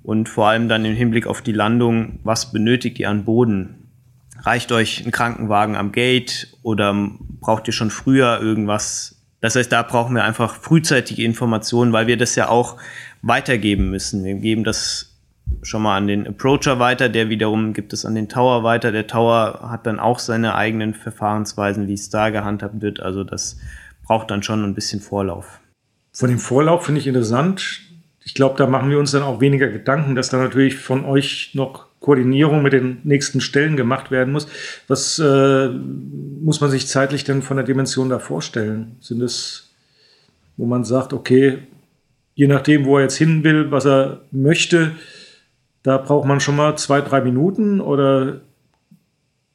Und 0.03 0.27
vor 0.27 0.47
allem 0.47 0.67
dann 0.67 0.83
im 0.83 0.95
Hinblick 0.95 1.27
auf 1.27 1.41
die 1.41 1.53
Landung, 1.53 2.19
was 2.23 2.51
benötigt 2.51 2.99
ihr 2.99 3.09
an 3.09 3.23
Boden? 3.23 3.81
reicht 4.43 4.71
euch 4.71 5.05
ein 5.05 5.11
Krankenwagen 5.11 5.75
am 5.75 5.91
Gate 5.91 6.47
oder 6.63 6.95
braucht 7.39 7.67
ihr 7.67 7.73
schon 7.73 7.91
früher 7.91 8.39
irgendwas? 8.41 9.20
Das 9.41 9.55
heißt, 9.55 9.71
da 9.71 9.81
brauchen 9.81 10.15
wir 10.15 10.23
einfach 10.23 10.55
frühzeitige 10.55 11.23
Informationen, 11.23 11.91
weil 11.93 12.07
wir 12.07 12.17
das 12.17 12.35
ja 12.35 12.47
auch 12.47 12.77
weitergeben 13.21 13.89
müssen. 13.89 14.23
Wir 14.23 14.35
geben 14.35 14.63
das 14.63 15.11
schon 15.63 15.81
mal 15.81 15.97
an 15.97 16.07
den 16.07 16.27
Approacher 16.27 16.79
weiter, 16.79 17.09
der 17.09 17.29
wiederum 17.29 17.73
gibt 17.73 17.91
es 17.93 18.05
an 18.05 18.15
den 18.15 18.29
Tower 18.29 18.63
weiter. 18.63 18.91
Der 18.91 19.07
Tower 19.07 19.67
hat 19.69 19.85
dann 19.85 19.99
auch 19.99 20.19
seine 20.19 20.55
eigenen 20.55 20.93
Verfahrensweisen, 20.93 21.87
wie 21.87 21.93
es 21.93 22.09
da 22.09 22.29
gehandhabt 22.29 22.81
wird. 22.81 22.99
Also 22.99 23.23
das 23.23 23.57
braucht 24.05 24.31
dann 24.31 24.43
schon 24.43 24.63
ein 24.63 24.75
bisschen 24.75 25.01
Vorlauf. 25.01 25.59
Von 26.13 26.29
dem 26.29 26.39
Vorlauf 26.39 26.85
finde 26.85 27.01
ich 27.01 27.07
interessant. 27.07 27.81
Ich 28.23 28.33
glaube, 28.33 28.57
da 28.57 28.67
machen 28.67 28.89
wir 28.89 28.99
uns 28.99 29.11
dann 29.11 29.23
auch 29.23 29.41
weniger 29.41 29.67
Gedanken, 29.67 30.15
dass 30.15 30.29
da 30.29 30.37
natürlich 30.37 30.77
von 30.77 31.05
euch 31.05 31.51
noch 31.53 31.87
Koordinierung 32.01 32.63
mit 32.63 32.73
den 32.73 32.97
nächsten 33.03 33.41
Stellen 33.41 33.77
gemacht 33.77 34.11
werden 34.11 34.33
muss. 34.33 34.47
Was 34.87 35.19
äh, 35.19 35.69
muss 35.69 36.59
man 36.59 36.71
sich 36.71 36.87
zeitlich 36.87 37.23
denn 37.23 37.43
von 37.43 37.57
der 37.57 37.65
Dimension 37.65 38.09
da 38.09 38.17
vorstellen? 38.17 38.97
Sind 38.99 39.21
es, 39.21 39.69
wo 40.57 40.65
man 40.65 40.83
sagt, 40.83 41.13
okay, 41.13 41.59
je 42.33 42.47
nachdem, 42.47 42.85
wo 42.85 42.97
er 42.97 43.03
jetzt 43.03 43.17
hin 43.17 43.43
will, 43.43 43.69
was 43.69 43.85
er 43.85 44.21
möchte, 44.31 44.93
da 45.83 45.97
braucht 45.99 46.27
man 46.27 46.39
schon 46.39 46.55
mal 46.55 46.75
zwei, 46.75 47.01
drei 47.01 47.21
Minuten 47.21 47.79
oder 47.79 48.41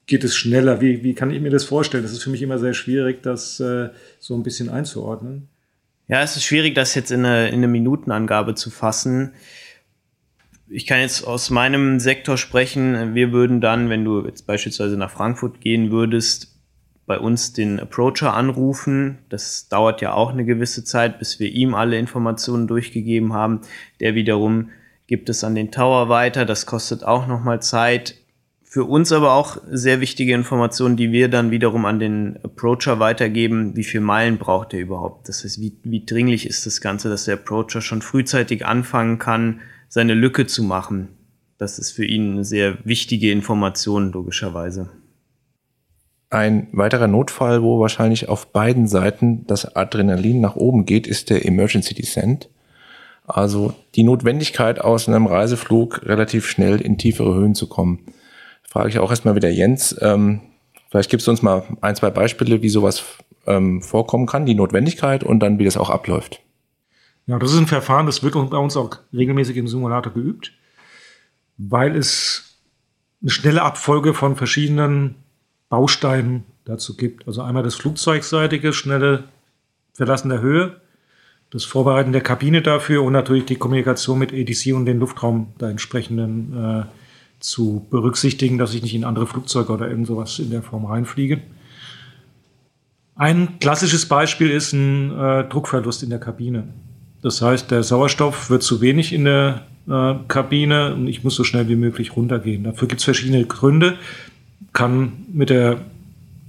geht 0.06 0.22
es 0.22 0.36
schneller? 0.36 0.80
Wie, 0.80 1.02
wie 1.02 1.14
kann 1.14 1.32
ich 1.32 1.40
mir 1.40 1.50
das 1.50 1.64
vorstellen? 1.64 2.04
Das 2.04 2.12
ist 2.12 2.22
für 2.22 2.30
mich 2.30 2.42
immer 2.42 2.60
sehr 2.60 2.74
schwierig, 2.74 3.24
das 3.24 3.58
äh, 3.58 3.88
so 4.20 4.36
ein 4.36 4.44
bisschen 4.44 4.68
einzuordnen. 4.68 5.48
Ja, 6.06 6.22
es 6.22 6.36
ist 6.36 6.44
schwierig, 6.44 6.76
das 6.76 6.94
jetzt 6.94 7.10
in 7.10 7.24
eine, 7.24 7.48
in 7.48 7.56
eine 7.56 7.66
Minutenangabe 7.68 8.54
zu 8.54 8.70
fassen 8.70 9.32
ich 10.68 10.86
kann 10.86 11.00
jetzt 11.00 11.26
aus 11.26 11.50
meinem 11.50 12.00
Sektor 12.00 12.36
sprechen. 12.36 13.14
Wir 13.14 13.32
würden 13.32 13.60
dann, 13.60 13.88
wenn 13.88 14.04
du 14.04 14.24
jetzt 14.24 14.46
beispielsweise 14.46 14.96
nach 14.96 15.10
Frankfurt 15.10 15.60
gehen 15.60 15.90
würdest, 15.90 16.52
bei 17.06 17.18
uns 17.18 17.52
den 17.52 17.78
Approacher 17.78 18.34
anrufen. 18.34 19.18
Das 19.28 19.68
dauert 19.68 20.00
ja 20.00 20.12
auch 20.12 20.32
eine 20.32 20.44
gewisse 20.44 20.84
Zeit, 20.84 21.18
bis 21.18 21.38
wir 21.38 21.48
ihm 21.48 21.74
alle 21.74 21.98
Informationen 21.98 22.66
durchgegeben 22.66 23.32
haben. 23.32 23.60
Der 24.00 24.14
wiederum 24.14 24.70
gibt 25.06 25.28
es 25.28 25.44
an 25.44 25.54
den 25.54 25.70
Tower 25.70 26.08
weiter. 26.08 26.44
Das 26.44 26.66
kostet 26.66 27.04
auch 27.04 27.28
nochmal 27.28 27.62
Zeit. 27.62 28.16
Für 28.64 28.84
uns 28.84 29.12
aber 29.12 29.34
auch 29.34 29.58
sehr 29.70 30.00
wichtige 30.00 30.34
Informationen, 30.34 30.96
die 30.96 31.12
wir 31.12 31.28
dann 31.28 31.52
wiederum 31.52 31.84
an 31.84 32.00
den 32.00 32.38
Approacher 32.42 32.98
weitergeben. 32.98 33.76
Wie 33.76 33.84
viel 33.84 34.00
Meilen 34.00 34.38
braucht 34.38 34.74
er 34.74 34.80
überhaupt? 34.80 35.28
Das 35.28 35.44
heißt, 35.44 35.60
wie, 35.60 35.78
wie 35.84 36.04
dringlich 36.04 36.46
ist 36.46 36.66
das 36.66 36.80
Ganze, 36.80 37.08
dass 37.08 37.24
der 37.24 37.34
Approacher 37.34 37.80
schon 37.80 38.02
frühzeitig 38.02 38.66
anfangen 38.66 39.20
kann, 39.20 39.60
seine 39.88 40.14
Lücke 40.14 40.46
zu 40.46 40.62
machen. 40.62 41.08
Das 41.58 41.78
ist 41.78 41.92
für 41.92 42.04
ihn 42.04 42.32
eine 42.32 42.44
sehr 42.44 42.78
wichtige 42.84 43.32
Information, 43.32 44.12
logischerweise. 44.12 44.90
Ein 46.28 46.68
weiterer 46.72 47.06
Notfall, 47.06 47.62
wo 47.62 47.80
wahrscheinlich 47.80 48.28
auf 48.28 48.52
beiden 48.52 48.88
Seiten 48.88 49.46
das 49.46 49.76
Adrenalin 49.76 50.40
nach 50.40 50.56
oben 50.56 50.84
geht, 50.84 51.06
ist 51.06 51.30
der 51.30 51.46
Emergency 51.46 51.94
Descent. 51.94 52.50
Also 53.26 53.74
die 53.94 54.02
Notwendigkeit, 54.02 54.80
aus 54.80 55.08
einem 55.08 55.26
Reiseflug 55.26 56.04
relativ 56.04 56.46
schnell 56.46 56.80
in 56.80 56.98
tiefere 56.98 57.34
Höhen 57.34 57.54
zu 57.54 57.68
kommen. 57.68 58.00
Frage 58.62 58.88
ich 58.88 58.98
auch 58.98 59.10
erstmal 59.10 59.34
wieder 59.34 59.48
Jens. 59.48 59.96
Ähm, 60.00 60.40
vielleicht 60.90 61.10
gibst 61.10 61.26
du 61.26 61.30
uns 61.30 61.42
mal 61.42 61.62
ein, 61.80 61.96
zwei 61.96 62.10
Beispiele, 62.10 62.62
wie 62.62 62.68
sowas 62.68 63.04
ähm, 63.46 63.80
vorkommen 63.82 64.26
kann, 64.26 64.46
die 64.46 64.54
Notwendigkeit 64.54 65.24
und 65.24 65.40
dann, 65.40 65.58
wie 65.58 65.64
das 65.64 65.76
auch 65.76 65.90
abläuft. 65.90 66.40
Ja, 67.26 67.38
das 67.38 67.52
ist 67.52 67.58
ein 67.58 67.66
Verfahren, 67.66 68.06
das 68.06 68.22
wird 68.22 68.34
bei 68.34 68.56
uns 68.56 68.76
auch 68.76 68.98
regelmäßig 69.12 69.56
im 69.56 69.66
Simulator 69.66 70.12
geübt, 70.12 70.52
weil 71.58 71.96
es 71.96 72.60
eine 73.20 73.30
schnelle 73.30 73.62
Abfolge 73.62 74.14
von 74.14 74.36
verschiedenen 74.36 75.16
Bausteinen 75.68 76.44
dazu 76.64 76.96
gibt. 76.96 77.26
Also 77.26 77.42
einmal 77.42 77.64
das 77.64 77.74
flugzeugseitige, 77.74 78.72
schnelle 78.72 79.24
Verlassen 79.94 80.28
der 80.28 80.40
Höhe, 80.40 80.80
das 81.50 81.64
Vorbereiten 81.64 82.12
der 82.12 82.20
Kabine 82.20 82.62
dafür 82.62 83.02
und 83.02 83.12
natürlich 83.12 83.46
die 83.46 83.56
Kommunikation 83.56 84.18
mit 84.18 84.32
ADC 84.32 84.74
und 84.74 84.86
den 84.86 85.00
Luftraum 85.00 85.54
da 85.58 85.68
entsprechenden 85.68 86.56
äh, 86.56 86.84
zu 87.40 87.86
berücksichtigen, 87.90 88.58
dass 88.58 88.74
ich 88.74 88.82
nicht 88.82 88.94
in 88.94 89.04
andere 89.04 89.26
Flugzeuge 89.26 89.72
oder 89.72 89.88
irgend 89.88 90.06
sowas 90.06 90.38
in 90.38 90.50
der 90.50 90.62
Form 90.62 90.84
reinfliege. 90.84 91.40
Ein 93.14 93.58
klassisches 93.58 94.06
Beispiel 94.06 94.50
ist 94.50 94.72
ein 94.72 95.10
äh, 95.18 95.48
Druckverlust 95.48 96.02
in 96.02 96.10
der 96.10 96.20
Kabine. 96.20 96.68
Das 97.22 97.42
heißt, 97.42 97.70
der 97.70 97.82
Sauerstoff 97.82 98.50
wird 98.50 98.62
zu 98.62 98.80
wenig 98.80 99.12
in 99.12 99.24
der 99.24 99.66
äh, 99.88 100.14
Kabine 100.28 100.94
und 100.94 101.06
ich 101.06 101.24
muss 101.24 101.34
so 101.34 101.44
schnell 101.44 101.68
wie 101.68 101.76
möglich 101.76 102.16
runtergehen. 102.16 102.64
Dafür 102.64 102.88
gibt 102.88 103.00
es 103.00 103.04
verschiedene 103.04 103.44
Gründe. 103.44 103.98
Kann 104.72 105.12
mit 105.32 105.50
der 105.50 105.80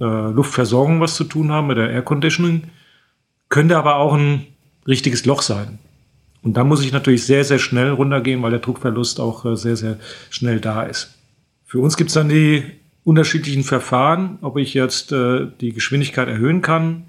äh, 0.00 0.04
Luftversorgung 0.04 1.00
was 1.00 1.14
zu 1.14 1.24
tun 1.24 1.50
haben, 1.50 1.68
mit 1.68 1.78
der 1.78 1.90
Air 1.90 2.02
Conditioning. 2.02 2.64
Könnte 3.48 3.76
aber 3.76 3.96
auch 3.96 4.14
ein 4.14 4.46
richtiges 4.86 5.24
Loch 5.24 5.42
sein. 5.42 5.78
Und 6.42 6.56
da 6.56 6.64
muss 6.64 6.84
ich 6.84 6.92
natürlich 6.92 7.24
sehr, 7.24 7.44
sehr 7.44 7.58
schnell 7.58 7.90
runtergehen, 7.90 8.42
weil 8.42 8.50
der 8.50 8.60
Druckverlust 8.60 9.20
auch 9.20 9.44
äh, 9.44 9.56
sehr, 9.56 9.76
sehr 9.76 9.98
schnell 10.30 10.60
da 10.60 10.82
ist. 10.82 11.14
Für 11.64 11.80
uns 11.80 11.96
gibt 11.96 12.08
es 12.08 12.14
dann 12.14 12.28
die 12.28 12.62
unterschiedlichen 13.04 13.64
Verfahren, 13.64 14.38
ob 14.42 14.56
ich 14.56 14.74
jetzt 14.74 15.12
äh, 15.12 15.46
die 15.60 15.72
Geschwindigkeit 15.72 16.28
erhöhen 16.28 16.62
kann, 16.62 17.04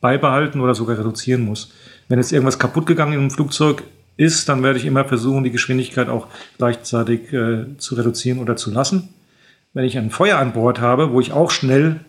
beibehalten 0.00 0.60
oder 0.60 0.74
sogar 0.74 0.98
reduzieren 0.98 1.44
muss. 1.44 1.72
Wenn 2.10 2.18
jetzt 2.18 2.32
irgendwas 2.32 2.58
kaputt 2.58 2.86
gegangen 2.86 3.12
im 3.12 3.30
Flugzeug 3.30 3.84
ist, 4.16 4.48
dann 4.48 4.64
werde 4.64 4.80
ich 4.80 4.84
immer 4.84 5.04
versuchen, 5.04 5.44
die 5.44 5.52
Geschwindigkeit 5.52 6.08
auch 6.08 6.26
gleichzeitig 6.58 7.32
äh, 7.32 7.76
zu 7.78 7.94
reduzieren 7.94 8.40
oder 8.40 8.56
zu 8.56 8.72
lassen. 8.72 9.10
Wenn 9.74 9.84
ich 9.84 9.96
ein 9.96 10.10
Feuer 10.10 10.38
an 10.38 10.52
Bord 10.52 10.80
habe, 10.80 11.12
wo 11.12 11.20
ich 11.20 11.30
auch 11.30 11.52
schnell 11.52 12.00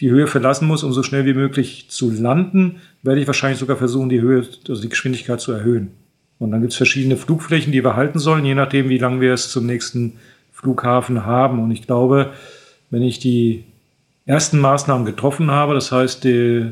die 0.00 0.10
Höhe 0.10 0.26
verlassen 0.26 0.68
muss, 0.68 0.84
um 0.84 0.92
so 0.92 1.02
schnell 1.02 1.24
wie 1.24 1.32
möglich 1.32 1.86
zu 1.88 2.10
landen, 2.10 2.82
werde 3.02 3.22
ich 3.22 3.26
wahrscheinlich 3.26 3.58
sogar 3.58 3.78
versuchen, 3.78 4.10
die 4.10 4.20
Höhe, 4.20 4.46
also 4.68 4.82
die 4.82 4.90
Geschwindigkeit 4.90 5.40
zu 5.40 5.52
erhöhen. 5.52 5.92
Und 6.38 6.50
dann 6.50 6.60
gibt 6.60 6.74
es 6.74 6.76
verschiedene 6.76 7.16
Flugflächen, 7.16 7.72
die 7.72 7.82
wir 7.82 7.96
halten 7.96 8.18
sollen, 8.18 8.44
je 8.44 8.54
nachdem, 8.54 8.90
wie 8.90 8.98
lange 8.98 9.22
wir 9.22 9.32
es 9.32 9.50
zum 9.50 9.64
nächsten 9.64 10.18
Flughafen 10.52 11.24
haben. 11.24 11.58
Und 11.58 11.70
ich 11.70 11.86
glaube, 11.86 12.34
wenn 12.90 13.02
ich 13.02 13.18
die 13.18 13.64
ersten 14.26 14.60
Maßnahmen 14.60 15.06
getroffen 15.06 15.50
habe, 15.50 15.72
das 15.72 15.90
heißt, 15.90 16.22
die 16.24 16.70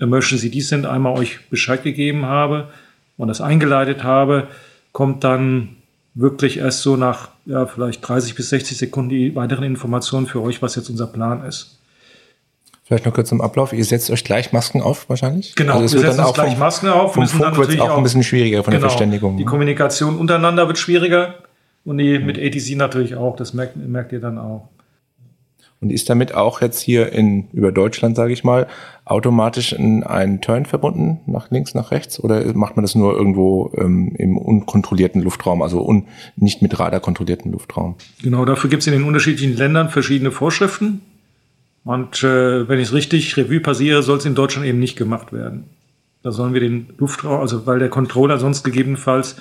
Emergency 0.00 0.50
Descent 0.50 0.86
einmal 0.86 1.16
euch 1.18 1.38
Bescheid 1.50 1.82
gegeben 1.82 2.26
habe 2.26 2.68
und 3.16 3.28
das 3.28 3.40
eingeleitet 3.40 4.02
habe, 4.02 4.48
kommt 4.92 5.24
dann 5.24 5.76
wirklich 6.14 6.58
erst 6.58 6.82
so 6.82 6.96
nach 6.96 7.28
ja, 7.46 7.66
vielleicht 7.66 8.06
30 8.06 8.34
bis 8.34 8.50
60 8.50 8.76
Sekunden 8.76 9.10
die 9.10 9.34
weiteren 9.36 9.64
Informationen 9.64 10.26
für 10.26 10.42
euch, 10.42 10.62
was 10.62 10.74
jetzt 10.74 10.88
unser 10.90 11.06
Plan 11.06 11.44
ist. 11.44 11.78
Vielleicht 12.84 13.06
noch 13.06 13.14
kurz 13.14 13.28
zum 13.28 13.40
Ablauf. 13.40 13.72
Ihr 13.72 13.84
setzt 13.84 14.10
euch 14.10 14.24
gleich 14.24 14.52
Masken 14.52 14.82
auf, 14.82 15.08
wahrscheinlich? 15.08 15.54
Genau, 15.54 15.78
also 15.78 15.94
wir 15.94 16.00
setzen 16.00 16.24
uns 16.24 16.34
gleich 16.34 16.50
vom, 16.52 16.58
Masken 16.58 16.88
auf. 16.88 17.14
Vom 17.14 17.28
Funk 17.28 17.56
wird 17.56 17.68
es 17.68 17.78
auch, 17.78 17.96
ein 17.96 18.02
bisschen 18.02 18.24
schwieriger 18.24 18.64
von 18.64 18.72
genau, 18.72 18.80
der 18.80 18.90
Verständigung. 18.90 19.36
Die 19.36 19.44
Kommunikation 19.44 20.18
untereinander 20.18 20.66
wird 20.66 20.76
schwieriger 20.76 21.36
und 21.84 21.98
die 21.98 22.18
mit 22.18 22.36
ATC 22.36 22.76
natürlich 22.76 23.14
auch. 23.14 23.36
Das 23.36 23.54
merkt, 23.54 23.76
merkt 23.76 24.10
ihr 24.10 24.18
dann 24.18 24.38
auch. 24.38 24.68
Und 25.80 25.90
ist 25.90 26.10
damit 26.10 26.34
auch 26.34 26.60
jetzt 26.60 26.80
hier 26.80 27.10
in 27.12 27.48
über 27.52 27.72
Deutschland, 27.72 28.14
sage 28.14 28.34
ich 28.34 28.44
mal, 28.44 28.66
automatisch 29.06 29.72
in 29.72 30.02
einen 30.02 30.42
Turn 30.42 30.66
verbunden, 30.66 31.20
nach 31.26 31.50
links, 31.50 31.74
nach 31.74 31.90
rechts? 31.90 32.22
Oder 32.22 32.52
macht 32.54 32.76
man 32.76 32.84
das 32.84 32.94
nur 32.94 33.16
irgendwo 33.16 33.72
ähm, 33.78 34.14
im 34.18 34.36
unkontrollierten 34.36 35.22
Luftraum, 35.22 35.62
also 35.62 35.82
un, 35.82 36.06
nicht 36.36 36.60
mit 36.60 36.78
Radar 36.78 37.00
kontrollierten 37.00 37.50
Luftraum? 37.50 37.94
Genau, 38.22 38.44
dafür 38.44 38.68
gibt 38.68 38.82
es 38.82 38.88
in 38.88 38.92
den 38.92 39.04
unterschiedlichen 39.04 39.56
Ländern 39.56 39.88
verschiedene 39.88 40.30
Vorschriften. 40.30 41.00
Und 41.84 42.22
äh, 42.22 42.68
wenn 42.68 42.78
ich 42.78 42.88
es 42.88 42.92
richtig 42.92 43.36
Revue 43.38 43.60
passiere, 43.60 44.02
soll 44.02 44.18
es 44.18 44.26
in 44.26 44.34
Deutschland 44.34 44.66
eben 44.66 44.80
nicht 44.80 44.96
gemacht 44.96 45.32
werden. 45.32 45.64
Da 46.22 46.30
sollen 46.30 46.52
wir 46.52 46.60
den 46.60 46.88
Luftraum, 46.98 47.40
also 47.40 47.66
weil 47.66 47.78
der 47.78 47.88
Controller 47.88 48.38
sonst 48.38 48.64
gegebenenfalls 48.64 49.36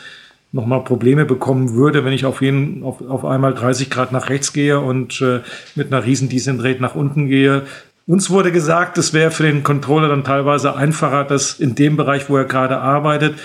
nochmal 0.52 0.84
Probleme 0.84 1.26
bekommen 1.26 1.74
würde, 1.74 2.04
wenn 2.06 2.14
ich 2.14 2.26
auf, 2.26 2.42
jeden, 2.42 2.84
auf, 2.84 3.02
auf 3.08 3.26
einmal 3.26 3.54
30 3.54 3.90
Grad 3.90 4.12
nach 4.12 4.30
rechts 4.30 4.54
gehe 4.54 4.80
und 4.80 5.22
äh, 5.22 5.42
mit 5.76 5.94
einer 5.94 6.06
riesen 6.06 6.30
Descent 6.30 6.64
Rate 6.64 6.82
nach 6.82 6.96
unten 6.96 7.28
gehe. 7.28 7.64
Uns 8.08 8.32
wurde 8.32 8.52
gesagt, 8.52 8.98
es 8.98 9.14
wäre 9.14 9.30
für 9.30 9.44
den 9.44 9.62
Controller 9.62 10.08
dann 10.08 10.24
teilweise 10.24 10.76
einfacher, 10.76 11.24
das 11.24 11.60
in 11.60 11.76
dem 11.76 11.96
Bereich, 11.96 12.30
wo 12.30 12.38
er 12.38 12.46
gerade 12.46 12.80
arbeitet, 12.80 13.38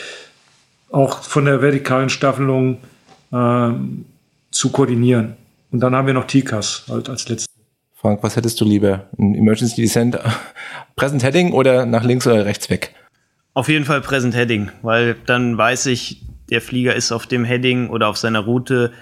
auch 0.90 1.22
von 1.22 1.44
der 1.44 1.60
vertikalen 1.60 2.08
Staffelung 2.08 2.78
äh, 3.30 3.70
zu 4.50 4.70
koordinieren. 4.70 5.36
Und 5.70 5.80
dann 5.80 5.94
haben 5.94 6.06
wir 6.06 6.14
noch 6.14 6.26
TICAS 6.26 6.86
halt 6.88 7.10
als 7.10 7.28
letztes. 7.28 7.52
Frank, 7.94 8.22
was 8.22 8.36
hättest 8.36 8.60
du 8.60 8.64
lieber? 8.64 9.08
Ein 9.18 9.34
Emergency 9.34 9.82
Descent 9.82 10.18
Present 10.96 11.22
Heading 11.22 11.52
oder 11.52 11.84
nach 11.84 12.04
links 12.04 12.26
oder 12.26 12.46
rechts 12.46 12.70
weg? 12.70 12.94
Auf 13.52 13.68
jeden 13.68 13.84
Fall 13.84 14.00
Present 14.00 14.34
Heading, 14.34 14.70
weil 14.82 15.16
dann 15.26 15.58
weiß 15.58 15.86
ich, 15.86 16.22
der 16.50 16.60
Flieger 16.60 16.94
ist 16.94 17.12
auf 17.12 17.26
dem 17.26 17.44
Heading 17.44 17.88
oder 17.88 18.08
auf 18.08 18.16
seiner 18.16 18.40
Route 18.40 18.92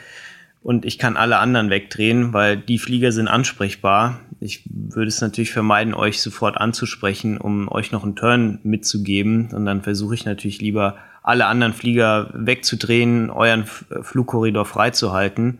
und 0.63 0.85
ich 0.85 0.99
kann 0.99 1.17
alle 1.17 1.39
anderen 1.39 1.71
wegdrehen, 1.71 2.33
weil 2.33 2.57
die 2.57 2.79
Flieger 2.79 3.11
sind 3.11 3.27
ansprechbar. 3.27 4.21
Ich 4.39 4.63
würde 4.71 5.09
es 5.09 5.21
natürlich 5.21 5.51
vermeiden, 5.51 5.93
euch 5.93 6.23
sofort 6.23 6.57
anzusprechen, 6.57 7.37
um 7.39 7.69
euch 7.69 7.91
noch 7.91 8.05
einen 8.05 8.15
Turn 8.15 8.61
mitzugeben. 8.63 9.51
Und 9.53 9.67
dann 9.67 9.83
versuche 9.83 10.15
ich 10.15 10.25
natürlich 10.25 10.61
lieber, 10.61 10.97
alle 11.25 11.47
anderen 11.47 11.73
Flieger 11.73 12.31
wegzudrehen, 12.35 13.31
euren 13.31 13.65
Flugkorridor 13.65 14.65
freizuhalten. 14.65 15.59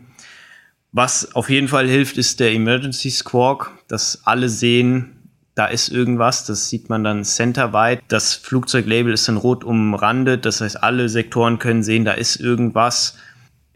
Was 0.93 1.35
auf 1.35 1.49
jeden 1.49 1.67
Fall 1.67 1.87
hilft, 1.87 2.17
ist 2.17 2.39
der 2.39 2.53
Emergency 2.53 3.09
Squawk, 3.09 3.71
dass 3.87 4.21
alle 4.25 4.47
sehen, 4.47 5.22
da 5.55 5.67
ist 5.67 5.89
irgendwas, 5.89 6.45
das 6.45 6.69
sieht 6.69 6.89
man 6.89 7.03
dann 7.03 7.23
centerweit. 7.23 8.01
Das 8.07 8.33
Flugzeuglabel 8.33 9.13
ist 9.13 9.27
dann 9.27 9.37
rot 9.37 9.63
umrandet, 9.63 10.45
das 10.45 10.61
heißt, 10.61 10.81
alle 10.81 11.09
Sektoren 11.09 11.59
können 11.59 11.83
sehen, 11.83 12.05
da 12.05 12.13
ist 12.13 12.37
irgendwas. 12.37 13.17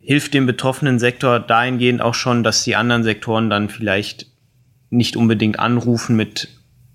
Hilft 0.01 0.33
dem 0.33 0.45
betroffenen 0.45 0.99
Sektor 0.99 1.39
dahingehend 1.39 2.01
auch 2.01 2.13
schon, 2.15 2.43
dass 2.43 2.63
die 2.63 2.75
anderen 2.75 3.03
Sektoren 3.03 3.49
dann 3.49 3.69
vielleicht 3.69 4.27
nicht 4.89 5.17
unbedingt 5.17 5.59
anrufen 5.59 6.15
mit 6.15 6.49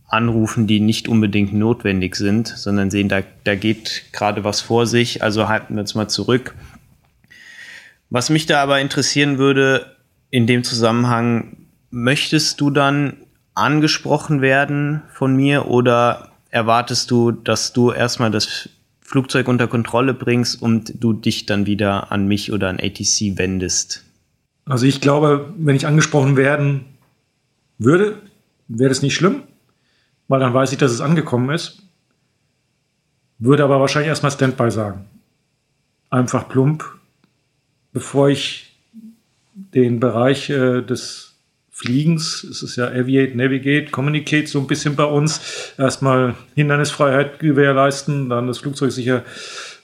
Anrufen, 0.08 0.66
die 0.66 0.80
nicht 0.80 1.08
unbedingt 1.08 1.54
notwendig 1.54 2.16
sind, 2.16 2.46
sondern 2.48 2.90
sehen, 2.90 3.08
da, 3.08 3.22
da 3.44 3.54
geht 3.54 4.04
gerade 4.12 4.44
was 4.44 4.60
vor 4.60 4.86
sich, 4.86 5.22
also 5.22 5.48
halten 5.48 5.74
wir 5.74 5.80
uns 5.80 5.94
mal 5.94 6.08
zurück. 6.08 6.54
Was 8.10 8.28
mich 8.28 8.44
da 8.44 8.62
aber 8.62 8.78
interessieren 8.80 9.38
würde, 9.38 9.96
in 10.30 10.46
dem 10.46 10.64
Zusammenhang, 10.64 11.56
möchtest 11.90 12.60
du 12.60 12.68
dann 12.68 13.16
angesprochen 13.54 14.40
werden 14.40 15.02
von 15.12 15.36
mir 15.36 15.66
oder 15.66 16.30
erwartest 16.50 17.10
du, 17.10 17.32
dass 17.32 17.72
du 17.72 17.90
erstmal 17.90 18.30
das 18.30 18.68
Flugzeug 19.00 19.48
unter 19.48 19.68
Kontrolle 19.68 20.14
bringst 20.14 20.60
und 20.60 20.92
du 21.02 21.12
dich 21.12 21.46
dann 21.46 21.66
wieder 21.66 22.12
an 22.12 22.26
mich 22.26 22.52
oder 22.52 22.68
an 22.68 22.78
ATC 22.80 23.36
wendest? 23.36 24.04
Also 24.64 24.86
ich 24.86 25.00
glaube, 25.00 25.52
wenn 25.58 25.76
ich 25.76 25.86
angesprochen 25.86 26.36
werden 26.36 26.84
würde, 27.78 28.22
wäre 28.68 28.88
das 28.88 29.02
nicht 29.02 29.14
schlimm, 29.14 29.42
weil 30.28 30.40
dann 30.40 30.54
weiß 30.54 30.72
ich, 30.72 30.78
dass 30.78 30.92
es 30.92 31.00
angekommen 31.00 31.50
ist. 31.50 31.82
Würde 33.38 33.64
aber 33.64 33.80
wahrscheinlich 33.80 34.08
erstmal 34.08 34.32
Standby 34.32 34.70
sagen. 34.70 35.04
Einfach 36.10 36.48
plump, 36.48 36.84
bevor 37.92 38.28
ich 38.28 38.76
den 39.54 40.00
Bereich 40.00 40.48
äh, 40.48 40.80
des 40.80 41.31
Fliegens. 41.74 42.44
Es 42.44 42.62
ist 42.62 42.76
ja 42.76 42.88
Aviate, 42.88 43.36
Navigate, 43.36 43.90
Communicate 43.90 44.46
so 44.46 44.60
ein 44.60 44.66
bisschen 44.66 44.94
bei 44.94 45.04
uns. 45.04 45.40
Erstmal 45.78 46.36
Hindernisfreiheit 46.54 47.38
gewährleisten, 47.38 48.28
dann 48.28 48.46
das 48.46 48.58
Flugzeug 48.58 48.92
sicher 48.92 49.24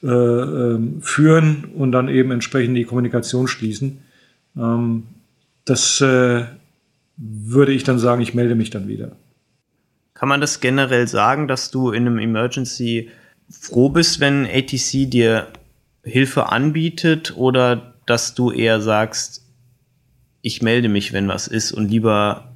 äh, 0.03 0.07
äh, 0.07 0.79
führen 1.01 1.64
und 1.74 1.92
dann 1.92 2.09
eben 2.09 2.31
entsprechend 2.31 2.77
die 2.77 2.85
Kommunikation 2.85 3.48
schließen. 3.48 4.03
Ähm, 4.57 5.05
das 5.64 6.01
äh, 6.03 6.44
würde 7.16 7.72
ich 7.72 7.85
dann 7.85 7.98
sagen, 7.98 8.20
ich 8.20 8.35
melde 8.35 8.55
mich 8.55 8.68
dann 8.70 8.87
wieder. 8.87 9.16
Kann 10.12 10.29
man 10.29 10.42
das 10.42 10.61
generell 10.61 11.09
sagen, 11.09 11.48
dass 11.48 11.70
du 11.70 11.90
in 11.90 12.07
einem 12.07 12.18
Emergency 12.18 13.11
froh 13.51 13.88
bist, 13.88 14.20
wenn 14.20 14.44
ATC 14.44 15.11
dir 15.11 15.46
Hilfe 16.03 16.53
anbietet 16.53 17.35
oder 17.37 17.94
dass 18.05 18.35
du 18.35 18.51
eher 18.51 18.81
sagst, 18.81 19.47
ich 20.48 20.62
melde 20.62 20.88
mich, 20.88 21.12
wenn 21.12 21.28
was 21.28 21.46
ist 21.46 21.72
und 21.72 21.90
lieber 21.90 22.54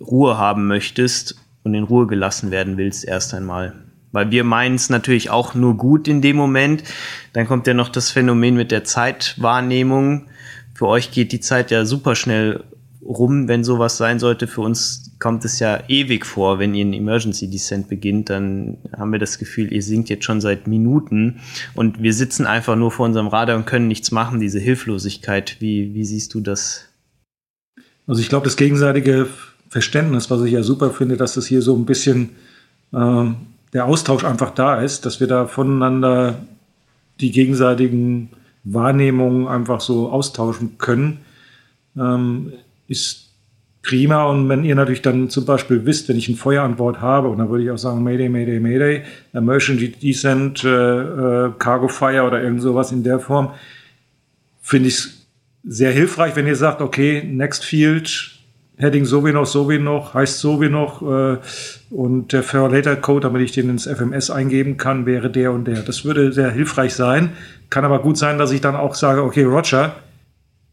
Ruhe 0.00 0.38
haben 0.38 0.68
möchtest 0.68 1.34
und 1.64 1.74
in 1.74 1.82
Ruhe 1.82 2.06
gelassen 2.06 2.52
werden 2.52 2.76
willst 2.76 3.04
erst 3.04 3.34
einmal. 3.34 3.74
Weil 4.12 4.30
wir 4.30 4.44
meinen 4.44 4.76
es 4.76 4.90
natürlich 4.90 5.28
auch 5.30 5.54
nur 5.54 5.76
gut 5.76 6.06
in 6.06 6.22
dem 6.22 6.36
Moment. 6.36 6.84
Dann 7.32 7.48
kommt 7.48 7.66
ja 7.66 7.74
noch 7.74 7.88
das 7.88 8.10
Phänomen 8.10 8.54
mit 8.54 8.70
der 8.70 8.84
Zeitwahrnehmung. 8.84 10.26
Für 10.72 10.86
euch 10.86 11.10
geht 11.10 11.32
die 11.32 11.40
Zeit 11.40 11.72
ja 11.72 11.84
super 11.84 12.14
schnell 12.14 12.62
rum, 13.04 13.48
wenn 13.48 13.64
sowas 13.64 13.96
sein 13.96 14.20
sollte. 14.20 14.46
Für 14.46 14.60
uns 14.60 15.10
kommt 15.18 15.44
es 15.44 15.58
ja 15.58 15.80
ewig 15.88 16.24
vor, 16.24 16.60
wenn 16.60 16.76
ihr 16.76 16.84
einen 16.84 16.92
Emergency 16.92 17.50
Descent 17.50 17.88
beginnt, 17.88 18.30
dann 18.30 18.76
haben 18.96 19.10
wir 19.10 19.18
das 19.18 19.38
Gefühl, 19.38 19.72
ihr 19.72 19.82
sinkt 19.82 20.10
jetzt 20.10 20.24
schon 20.24 20.40
seit 20.40 20.68
Minuten 20.68 21.40
und 21.74 22.02
wir 22.02 22.12
sitzen 22.12 22.46
einfach 22.46 22.76
nur 22.76 22.92
vor 22.92 23.06
unserem 23.06 23.26
Radar 23.26 23.56
und 23.56 23.66
können 23.66 23.88
nichts 23.88 24.12
machen, 24.12 24.38
diese 24.38 24.60
Hilflosigkeit. 24.60 25.56
Wie, 25.58 25.94
wie 25.94 26.04
siehst 26.04 26.34
du 26.34 26.40
das? 26.40 26.91
Also 28.06 28.20
ich 28.20 28.28
glaube, 28.28 28.44
das 28.44 28.56
gegenseitige 28.56 29.26
Verständnis, 29.68 30.30
was 30.30 30.42
ich 30.42 30.52
ja 30.52 30.62
super 30.62 30.90
finde, 30.90 31.16
dass 31.16 31.34
das 31.34 31.46
hier 31.46 31.62
so 31.62 31.76
ein 31.76 31.86
bisschen 31.86 32.30
äh, 32.92 33.24
der 33.72 33.86
Austausch 33.86 34.24
einfach 34.24 34.50
da 34.50 34.80
ist, 34.80 35.06
dass 35.06 35.20
wir 35.20 35.26
da 35.26 35.46
voneinander 35.46 36.38
die 37.20 37.30
gegenseitigen 37.30 38.30
Wahrnehmungen 38.64 39.48
einfach 39.48 39.80
so 39.80 40.10
austauschen 40.10 40.78
können, 40.78 41.18
ähm, 41.96 42.52
ist 42.88 43.30
prima. 43.82 44.24
Und 44.24 44.48
wenn 44.48 44.64
ihr 44.64 44.74
natürlich 44.74 45.02
dann 45.02 45.30
zum 45.30 45.44
Beispiel 45.44 45.84
wisst, 45.84 46.08
wenn 46.08 46.16
ich 46.16 46.28
ein 46.28 46.36
Feuerantwort 46.36 47.00
habe, 47.00 47.28
und 47.28 47.38
dann 47.38 47.48
würde 47.48 47.64
ich 47.64 47.70
auch 47.70 47.78
sagen, 47.78 48.02
Mayday, 48.02 48.28
Mayday, 48.28 48.60
Mayday, 48.60 49.02
Emergency 49.32 49.92
Descent, 49.92 50.64
äh, 50.64 50.68
äh, 50.68 51.52
Cargo 51.58 51.88
Fire 51.88 52.24
oder 52.24 52.42
irgend 52.42 52.62
sowas 52.62 52.92
in 52.92 53.02
der 53.02 53.18
Form, 53.18 53.50
finde 54.60 54.88
ich 54.88 54.94
es 54.94 55.21
sehr 55.64 55.92
hilfreich, 55.92 56.36
wenn 56.36 56.46
ihr 56.46 56.56
sagt, 56.56 56.80
okay, 56.80 57.22
Next 57.24 57.64
Field, 57.64 58.32
Heading 58.78 59.04
so 59.04 59.24
wie 59.24 59.32
noch, 59.32 59.46
so 59.46 59.68
wie 59.68 59.78
noch, 59.78 60.14
heißt 60.14 60.40
so 60.40 60.60
wie 60.60 60.68
noch 60.68 61.02
äh, 61.02 61.38
und 61.90 62.32
der 62.32 62.42
For 62.42 62.70
Later 62.70 62.96
Code, 62.96 63.20
damit 63.28 63.42
ich 63.42 63.52
den 63.52 63.68
ins 63.68 63.86
FMS 63.86 64.30
eingeben 64.30 64.76
kann, 64.76 65.06
wäre 65.06 65.30
der 65.30 65.52
und 65.52 65.66
der. 65.66 65.82
Das 65.82 66.04
würde 66.04 66.32
sehr 66.32 66.50
hilfreich 66.50 66.94
sein. 66.94 67.32
Kann 67.70 67.84
aber 67.84 68.00
gut 68.00 68.18
sein, 68.18 68.38
dass 68.38 68.50
ich 68.50 68.60
dann 68.60 68.74
auch 68.74 68.94
sage, 68.94 69.22
okay, 69.22 69.44
Roger, 69.44 69.94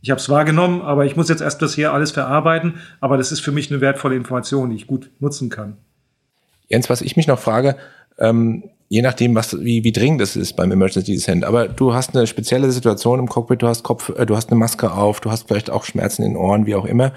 ich 0.01 0.09
habe 0.09 0.19
es 0.19 0.29
wahrgenommen, 0.29 0.81
aber 0.81 1.05
ich 1.05 1.17
muss 1.17 1.29
jetzt 1.29 1.41
erst 1.41 1.61
das 1.61 1.75
hier 1.75 1.93
alles 1.93 2.11
verarbeiten. 2.11 2.75
Aber 3.01 3.17
das 3.17 3.31
ist 3.31 3.41
für 3.41 3.51
mich 3.51 3.69
eine 3.69 3.81
wertvolle 3.81 4.15
Information, 4.15 4.69
die 4.69 4.77
ich 4.77 4.87
gut 4.87 5.11
nutzen 5.19 5.49
kann. 5.49 5.77
Jens, 6.67 6.89
was 6.89 7.01
ich 7.01 7.17
mich 7.17 7.27
noch 7.27 7.39
frage, 7.39 7.75
ähm, 8.17 8.63
je 8.89 9.03
nachdem, 9.03 9.35
was, 9.35 9.57
wie, 9.59 9.83
wie 9.83 9.91
dringend 9.91 10.19
es 10.19 10.35
ist 10.35 10.55
beim 10.55 10.71
Emergency 10.71 11.13
Descent. 11.13 11.45
Aber 11.45 11.67
du 11.67 11.93
hast 11.93 12.15
eine 12.15 12.27
spezielle 12.27 12.71
Situation 12.71 13.19
im 13.19 13.27
Cockpit, 13.29 13.61
du 13.61 13.67
hast 13.67 13.83
Kopf, 13.83 14.09
äh, 14.09 14.25
du 14.25 14.35
hast 14.35 14.49
eine 14.49 14.59
Maske 14.59 14.91
auf, 14.91 15.21
du 15.21 15.31
hast 15.31 15.47
vielleicht 15.47 15.69
auch 15.69 15.85
Schmerzen 15.85 16.23
in 16.23 16.31
den 16.31 16.37
Ohren, 16.37 16.65
wie 16.65 16.75
auch 16.75 16.85
immer. 16.85 17.13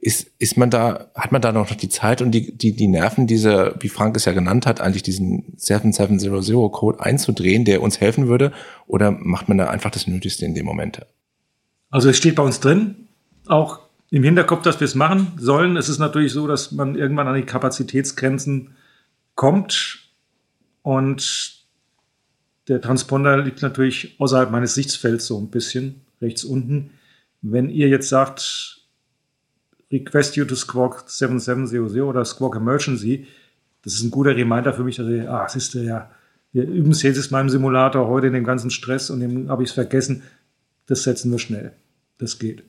ist, 0.00 0.30
ist 0.38 0.56
man 0.56 0.70
da, 0.70 1.10
hat 1.14 1.30
man 1.30 1.42
da 1.42 1.52
noch 1.52 1.70
die 1.70 1.88
Zeit 1.90 2.22
und 2.22 2.30
die, 2.30 2.56
die, 2.56 2.74
die 2.74 2.88
Nerven, 2.88 3.26
diese, 3.26 3.74
wie 3.80 3.90
Frank 3.90 4.16
es 4.16 4.24
ja 4.24 4.32
genannt 4.32 4.66
hat, 4.66 4.80
eigentlich 4.80 5.02
diesen 5.02 5.54
7700 5.56 6.72
Code 6.72 7.00
einzudrehen, 7.00 7.66
der 7.66 7.82
uns 7.82 8.00
helfen 8.00 8.26
würde? 8.26 8.52
Oder 8.86 9.10
macht 9.10 9.48
man 9.48 9.58
da 9.58 9.66
einfach 9.66 9.90
das 9.90 10.06
Nötigste 10.06 10.46
in 10.46 10.54
dem 10.54 10.64
Moment? 10.64 11.02
Also 11.90 12.08
es 12.08 12.16
steht 12.16 12.34
bei 12.34 12.42
uns 12.42 12.60
drin, 12.60 13.08
auch 13.46 13.80
im 14.10 14.22
Hinterkopf, 14.24 14.62
dass 14.62 14.80
wir 14.80 14.86
es 14.86 14.94
machen 14.94 15.32
sollen. 15.38 15.76
Es 15.76 15.90
ist 15.90 15.98
natürlich 15.98 16.32
so, 16.32 16.46
dass 16.46 16.72
man 16.72 16.96
irgendwann 16.96 17.28
an 17.28 17.36
die 17.36 17.42
Kapazitätsgrenzen 17.42 18.70
kommt 19.34 20.03
und 20.84 21.64
der 22.68 22.80
Transponder 22.82 23.38
liegt 23.38 23.62
natürlich 23.62 24.16
außerhalb 24.18 24.50
meines 24.50 24.74
Sichtfelds 24.74 25.26
so 25.26 25.38
ein 25.38 25.48
bisschen, 25.48 26.02
rechts 26.20 26.44
unten. 26.44 26.90
Wenn 27.40 27.70
ihr 27.70 27.88
jetzt 27.88 28.10
sagt, 28.10 28.82
Request 29.90 30.36
you 30.36 30.44
to 30.44 30.54
Squawk 30.54 31.04
7700 31.06 32.02
oder 32.02 32.24
Squawk 32.26 32.56
Emergency, 32.56 33.26
das 33.82 33.94
ist 33.94 34.02
ein 34.02 34.10
guter 34.10 34.36
Reminder 34.36 34.74
für 34.74 34.84
mich, 34.84 34.96
dass 34.96 35.08
ich, 35.08 35.26
ah, 35.26 35.48
siehst 35.48 35.74
du, 35.74 35.78
ja, 35.78 36.10
wir 36.52 36.64
üben 36.64 36.92
es 36.92 37.02
jetzt 37.02 37.16
in 37.16 37.32
meinem 37.32 37.48
Simulator 37.48 38.06
heute 38.06 38.26
in 38.26 38.34
dem 38.34 38.44
ganzen 38.44 38.70
Stress 38.70 39.08
und 39.08 39.20
dem 39.20 39.48
habe 39.48 39.62
ich 39.62 39.70
es 39.70 39.74
vergessen. 39.74 40.22
Das 40.86 41.02
setzen 41.02 41.32
wir 41.32 41.38
schnell. 41.38 41.72
Das 42.18 42.38
geht. 42.38 42.62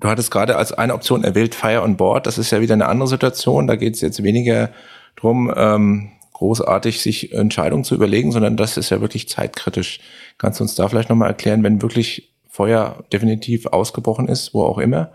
Du 0.00 0.08
hattest 0.08 0.32
gerade 0.32 0.56
als 0.56 0.72
eine 0.72 0.92
Option 0.92 1.22
erwählt 1.22 1.54
Fire 1.54 1.82
on 1.82 1.96
Board. 1.96 2.26
Das 2.26 2.36
ist 2.36 2.50
ja 2.50 2.60
wieder 2.60 2.74
eine 2.74 2.88
andere 2.88 3.08
Situation. 3.08 3.68
Da 3.68 3.76
geht 3.76 3.94
es 3.94 4.00
jetzt 4.00 4.22
weniger 4.24 4.70
drum, 5.14 5.52
ähm, 5.56 6.10
großartig 6.36 7.00
sich 7.00 7.32
Entscheidungen 7.32 7.82
zu 7.82 7.94
überlegen, 7.94 8.30
sondern 8.30 8.58
das 8.58 8.76
ist 8.76 8.90
ja 8.90 9.00
wirklich 9.00 9.26
zeitkritisch. 9.26 10.00
Kannst 10.36 10.60
du 10.60 10.64
uns 10.64 10.74
da 10.74 10.86
vielleicht 10.86 11.08
nochmal 11.08 11.30
erklären, 11.30 11.62
wenn 11.62 11.80
wirklich 11.80 12.34
Feuer 12.46 13.04
definitiv 13.10 13.64
ausgebrochen 13.64 14.28
ist, 14.28 14.52
wo 14.52 14.62
auch 14.62 14.76
immer, 14.76 15.12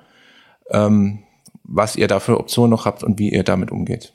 ähm, 0.71 1.19
was 1.63 1.95
ihr 1.95 2.07
da 2.07 2.19
für 2.19 2.39
Optionen 2.39 2.71
noch 2.71 2.85
habt 2.85 3.03
und 3.03 3.19
wie 3.19 3.31
ihr 3.31 3.43
damit 3.43 3.69
umgeht? 3.69 4.13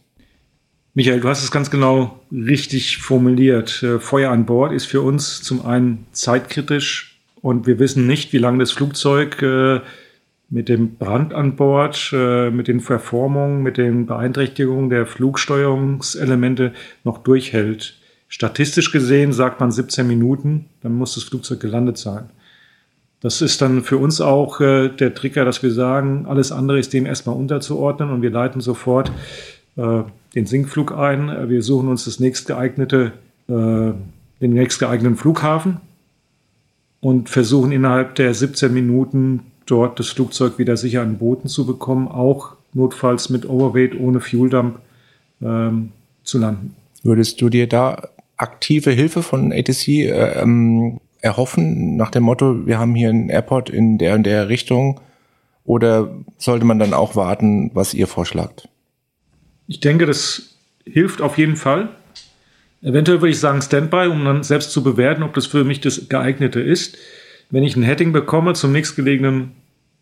Michael, 0.95 1.21
du 1.21 1.29
hast 1.29 1.45
es 1.45 1.53
ganz 1.53 1.71
genau 1.71 2.19
richtig 2.33 2.99
formuliert. 2.99 3.85
Äh, 3.85 4.01
Feuer 4.01 4.33
an 4.33 4.45
Bord 4.45 4.73
ist 4.73 4.87
für 4.87 5.03
uns 5.03 5.43
zum 5.43 5.65
einen 5.65 6.07
zeitkritisch 6.11 7.21
und 7.41 7.69
wir 7.69 7.79
wissen 7.79 8.09
nicht, 8.09 8.33
wie 8.33 8.39
lange 8.39 8.59
das 8.59 8.73
Flugzeug 8.73 9.41
äh, 9.43 9.81
mit 10.49 10.69
dem 10.69 10.97
Brand 10.97 11.35
an 11.35 11.57
Bord, 11.57 12.11
äh, 12.13 12.51
mit 12.51 12.69
den 12.69 12.81
Verformungen, 12.81 13.63
mit 13.63 13.79
den 13.79 14.07
Beeinträchtigungen 14.07 14.91
der 14.91 15.07
Flugsteuerungselemente 15.07 16.73
noch 17.05 17.19
durchhält. 17.19 17.99
Statistisch 18.29 18.93
gesehen 18.93 19.33
sagt 19.33 19.61
man 19.61 19.73
17 19.73 20.07
Minuten, 20.07 20.67
dann 20.83 20.95
muss 20.95 21.15
das 21.15 21.25
Flugzeug 21.25 21.61
gelandet 21.61 21.99
sein. 21.99 22.31
Das 23.21 23.43
ist 23.43 23.61
dann 23.61 23.83
für 23.83 23.99
uns 23.99 24.21
auch 24.21 24.61
äh, 24.61 24.89
der 24.89 25.15
Trigger, 25.15 25.45
dass 25.45 25.63
wir 25.63 25.73
sagen, 25.73 26.27
alles 26.29 26.53
andere 26.53 26.79
ist 26.79 26.93
dem 26.93 27.07
erstmal 27.07 27.37
unterzuordnen 27.37 28.11
und 28.11 28.23
wir 28.23 28.31
leiten 28.31 28.61
sofort 28.61 29.11
äh, 29.77 30.03
den 30.35 30.47
Sinkflug 30.47 30.93
ein. 30.93 31.49
Wir 31.49 31.63
suchen 31.63 31.89
uns 31.89 32.05
das 32.05 32.21
nächstgeeignete, 32.21 33.13
den 33.49 34.05
nächstgeeigneten 34.41 35.17
Flughafen 35.17 35.81
und 37.01 37.31
versuchen 37.31 37.73
innerhalb 37.73 38.17
der 38.17 38.35
17 38.35 38.75
Minuten 38.75 39.41
dort 39.67 39.99
das 39.99 40.09
Flugzeug 40.09 40.59
wieder 40.59 40.77
sicher 40.77 41.03
an 41.03 41.13
den 41.13 41.19
Boden 41.19 41.49
zu 41.49 41.67
bekommen, 41.67 42.09
auch 42.09 42.57
notfalls 42.73 43.31
mit 43.31 43.49
Overweight 43.49 43.99
ohne 43.99 44.21
Fueldump 44.21 44.79
ähm, 45.43 45.93
zu 46.23 46.39
landen. 46.39 46.75
Würdest 47.03 47.41
du 47.41 47.49
dir 47.49 47.69
da 47.69 48.09
aktive 48.37 48.91
Hilfe 48.91 49.23
von 49.23 49.53
ATC 49.53 49.89
äh, 49.89 50.41
ähm, 50.41 51.01
erhoffen, 51.21 51.97
nach 51.97 52.11
dem 52.11 52.25
Motto, 52.25 52.67
wir 52.67 52.79
haben 52.79 52.95
hier 52.95 53.11
einen 53.11 53.29
Airport 53.29 53.71
in 53.71 53.99
der 53.99 54.15
und 54.15 54.25
der 54.25 54.49
Richtung? 54.49 55.01
Oder 55.65 56.11
sollte 56.39 56.65
man 56.65 56.79
dann 56.79 56.95
auch 56.95 57.17
warten, 57.17 57.71
was 57.75 57.93
ihr 57.93 58.07
vorschlagt? 58.07 58.69
Ich 59.67 59.81
denke, 59.81 60.07
das 60.07 60.55
hilft 60.85 61.21
auf 61.21 61.39
jeden 61.39 61.57
Fall. 61.57 61.89
Eventuell 62.83 63.21
würde 63.21 63.31
ich 63.31 63.41
sagen 63.41 63.63
Standby, 63.63 64.07
um 64.07 64.25
dann 64.25 64.45
selbst 64.45 64.71
zu 64.71 64.85
bewerten, 64.85 65.25
ob 65.25 65.35
das 65.35 65.47
für 65.47 65.65
mich 65.65 65.81
das 65.81 66.09
geeignete 66.09 66.61
ist 66.61 66.97
wenn 67.51 67.65
ich 67.65 67.77
ein 67.77 67.83
Heading 67.83 68.13
bekomme 68.13 68.55
zum 68.55 68.73
nächstgelegenen 68.73 69.53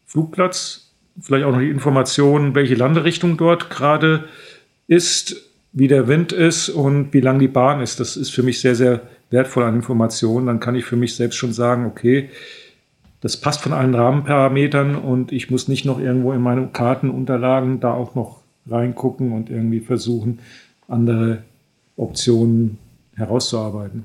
Flugplatz, 0.07 0.93
vielleicht 1.21 1.45
auch 1.45 1.53
noch 1.53 1.61
die 1.61 1.71
Information, 1.71 2.55
welche 2.55 2.75
Landerichtung 2.75 3.37
dort 3.37 3.71
gerade 3.71 4.25
ist, 4.87 5.37
wie 5.73 5.89
der 5.89 6.09
Wind 6.09 6.33
ist 6.33 6.69
und 6.69 7.13
wie 7.13 7.21
lang 7.21 7.39
die 7.39 7.49
Bahn 7.49 7.81
ist. 7.81 8.01
Das 8.01 8.17
ist 8.17 8.31
für 8.31 8.43
mich 8.43 8.61
sehr, 8.61 8.75
sehr 8.75 9.03
wertvoll 9.31 9.65
an 9.65 9.75
Informationen. 9.75 10.47
Dann 10.47 10.61
kann 10.61 10.77
ich 10.77 10.85
für 10.85 10.97
mich 10.97 11.17
selbst 11.17 11.37
schon 11.37 11.53
sagen, 11.53 11.87
okay, 11.87 12.31
das 13.21 13.37
passt 13.39 13.63
von 13.63 13.73
allen 13.73 13.95
Rahmenparametern 13.95 14.97
und 14.97 15.33
ich 15.33 15.51
muss 15.51 15.67
nicht 15.67 15.85
noch 15.85 15.99
irgendwo 15.99 16.33
in 16.33 16.43
meine 16.43 16.69
Kartenunterlagen 16.69 17.81
da 17.81 17.93
auch 17.93 18.15
noch 18.15 18.43
reingucken 18.69 19.33
und 19.33 19.51
irgendwie 19.51 19.81
versuchen, 19.81 20.41
andere 20.89 21.43
Optionen 21.97 22.79
herauszuarbeiten. 23.17 24.05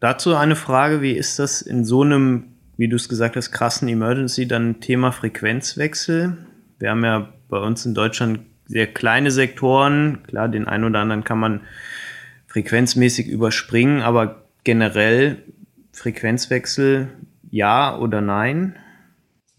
Dazu 0.00 0.34
eine 0.34 0.56
Frage, 0.56 1.02
wie 1.02 1.12
ist 1.12 1.38
das 1.38 1.60
in 1.60 1.84
so 1.84 2.02
einem 2.02 2.44
wie 2.78 2.88
du 2.88 2.96
es 2.96 3.08
gesagt 3.08 3.36
hast, 3.36 3.50
krassen 3.50 3.88
Emergency, 3.88 4.46
dann 4.46 4.80
Thema 4.80 5.10
Frequenzwechsel. 5.10 6.38
Wir 6.78 6.90
haben 6.90 7.04
ja 7.04 7.28
bei 7.48 7.58
uns 7.58 7.84
in 7.84 7.92
Deutschland 7.92 8.40
sehr 8.66 8.86
kleine 8.86 9.32
Sektoren. 9.32 10.20
Klar, 10.28 10.48
den 10.48 10.68
einen 10.68 10.84
oder 10.84 11.00
anderen 11.00 11.24
kann 11.24 11.40
man 11.40 11.60
frequenzmäßig 12.46 13.26
überspringen, 13.26 14.00
aber 14.00 14.44
generell 14.62 15.42
Frequenzwechsel 15.92 17.08
ja 17.50 17.98
oder 17.98 18.20
nein? 18.20 18.76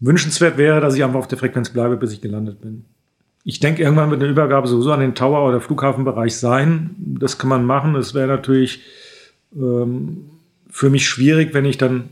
Wünschenswert 0.00 0.56
wäre, 0.56 0.80
dass 0.80 0.96
ich 0.96 1.04
einfach 1.04 1.18
auf 1.18 1.28
der 1.28 1.38
Frequenz 1.38 1.68
bleibe, 1.70 1.98
bis 1.98 2.12
ich 2.12 2.22
gelandet 2.22 2.62
bin. 2.62 2.86
Ich 3.44 3.60
denke, 3.60 3.82
irgendwann 3.82 4.10
wird 4.10 4.22
eine 4.22 4.30
Übergabe 4.30 4.66
sowieso 4.66 4.92
an 4.92 5.00
den 5.00 5.14
Tower- 5.14 5.46
oder 5.46 5.60
Flughafenbereich 5.60 6.36
sein. 6.36 6.94
Das 6.98 7.38
kann 7.38 7.50
man 7.50 7.66
machen. 7.66 7.94
Es 7.96 8.14
wäre 8.14 8.28
natürlich 8.28 8.82
ähm, 9.54 10.30
für 10.70 10.88
mich 10.88 11.06
schwierig, 11.06 11.52
wenn 11.52 11.66
ich 11.66 11.76
dann 11.76 12.08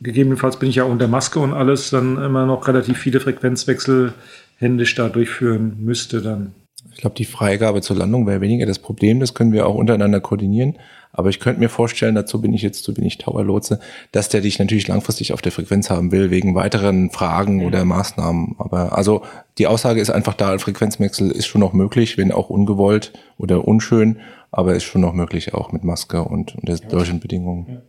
gegebenenfalls 0.00 0.58
bin 0.58 0.68
ich 0.68 0.76
ja 0.76 0.84
unter 0.84 1.08
Maske 1.08 1.38
und 1.40 1.52
alles, 1.52 1.90
dann 1.90 2.16
immer 2.16 2.46
noch 2.46 2.66
relativ 2.68 2.98
viele 2.98 3.20
Frequenzwechsel 3.20 4.12
händisch 4.56 4.94
da 4.94 5.08
durchführen 5.08 5.76
müsste 5.80 6.22
dann. 6.22 6.54
Ich 6.92 7.00
glaube, 7.00 7.16
die 7.16 7.24
Freigabe 7.24 7.80
zur 7.80 7.96
Landung 7.96 8.26
wäre 8.26 8.40
weniger 8.40 8.66
das 8.66 8.78
Problem. 8.78 9.18
Das 9.18 9.34
können 9.34 9.52
wir 9.52 9.66
auch 9.66 9.74
untereinander 9.74 10.20
koordinieren. 10.20 10.76
Aber 11.12 11.28
ich 11.28 11.38
könnte 11.38 11.60
mir 11.60 11.68
vorstellen, 11.68 12.16
dazu 12.16 12.40
bin 12.40 12.52
ich 12.52 12.62
jetzt, 12.62 12.82
so 12.82 12.92
bin 12.92 13.04
ich 13.04 13.18
Tower-Lotse, 13.18 13.78
dass 14.10 14.28
der 14.28 14.40
dich 14.40 14.58
natürlich 14.58 14.88
langfristig 14.88 15.32
auf 15.32 15.42
der 15.42 15.52
Frequenz 15.52 15.88
haben 15.88 16.10
will, 16.10 16.30
wegen 16.30 16.56
weiteren 16.56 17.10
Fragen 17.10 17.58
mhm. 17.58 17.66
oder 17.66 17.84
Maßnahmen. 17.84 18.56
Aber 18.58 18.96
also 18.96 19.22
die 19.58 19.68
Aussage 19.68 20.00
ist 20.00 20.10
einfach 20.10 20.34
da, 20.34 20.52
ein 20.52 20.58
Frequenzwechsel 20.58 21.30
ist 21.30 21.46
schon 21.46 21.60
noch 21.60 21.72
möglich, 21.72 22.18
wenn 22.18 22.32
auch 22.32 22.50
ungewollt 22.50 23.12
oder 23.38 23.66
unschön, 23.66 24.18
aber 24.50 24.74
ist 24.74 24.84
schon 24.84 25.02
noch 25.02 25.12
möglich, 25.12 25.54
auch 25.54 25.70
mit 25.70 25.84
Maske 25.84 26.22
und 26.22 26.56
unter 26.56 26.76
solchen 26.76 27.20
Bedingungen. 27.20 27.66
Ja. 27.68 27.82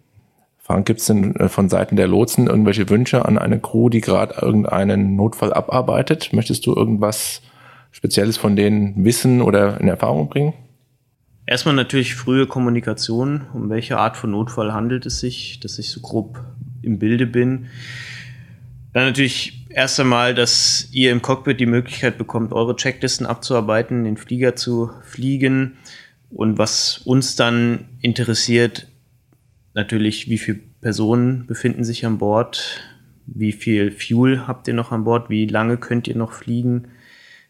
Frank, 0.65 0.87
gibt 0.87 0.99
es 0.99 1.05
denn 1.05 1.35
äh, 1.35 1.47
von 1.47 1.69
Seiten 1.69 1.95
der 1.95 2.07
Lotsen 2.07 2.47
irgendwelche 2.47 2.89
Wünsche 2.89 3.23
an 3.23 3.37
eine 3.37 3.59
Crew, 3.59 3.89
die 3.89 4.01
gerade 4.01 4.41
irgendeinen 4.41 5.15
Notfall 5.15 5.53
abarbeitet? 5.53 6.33
Möchtest 6.33 6.65
du 6.65 6.73
irgendwas 6.73 7.43
Spezielles 7.91 8.37
von 8.37 8.55
denen 8.55 9.05
wissen 9.05 9.43
oder 9.43 9.79
in 9.79 9.87
Erfahrung 9.87 10.27
bringen? 10.27 10.53
Erstmal 11.45 11.75
natürlich 11.75 12.15
frühe 12.15 12.47
Kommunikation. 12.47 13.45
Um 13.53 13.69
welche 13.69 13.99
Art 13.99 14.17
von 14.17 14.31
Notfall 14.31 14.73
handelt 14.73 15.05
es 15.05 15.19
sich, 15.19 15.59
dass 15.59 15.77
ich 15.77 15.91
so 15.91 15.99
grob 15.99 16.43
im 16.81 16.97
Bilde 16.97 17.27
bin. 17.27 17.67
Dann 18.91 19.05
natürlich 19.05 19.67
erst 19.69 19.99
einmal, 19.99 20.33
dass 20.33 20.89
ihr 20.91 21.11
im 21.11 21.21
Cockpit 21.21 21.59
die 21.59 21.67
Möglichkeit 21.67 22.17
bekommt, 22.17 22.53
eure 22.53 22.75
Checklisten 22.75 23.27
abzuarbeiten, 23.27 24.03
den 24.03 24.17
Flieger 24.17 24.55
zu 24.55 24.89
fliegen. 25.03 25.77
Und 26.31 26.57
was 26.57 26.97
uns 27.05 27.35
dann 27.35 27.85
interessiert, 28.01 28.87
natürlich, 29.75 30.29
wie 30.29 30.37
viele 30.37 30.59
Personen 30.81 31.45
befinden 31.45 31.83
sich 31.83 32.05
an 32.05 32.17
Bord, 32.17 32.81
wie 33.27 33.51
viel 33.51 33.91
Fuel 33.91 34.47
habt 34.47 34.67
ihr 34.67 34.73
noch 34.73 34.91
an 34.91 35.03
Bord, 35.03 35.29
wie 35.29 35.45
lange 35.45 35.77
könnt 35.77 36.07
ihr 36.07 36.15
noch 36.15 36.31
fliegen. 36.31 36.87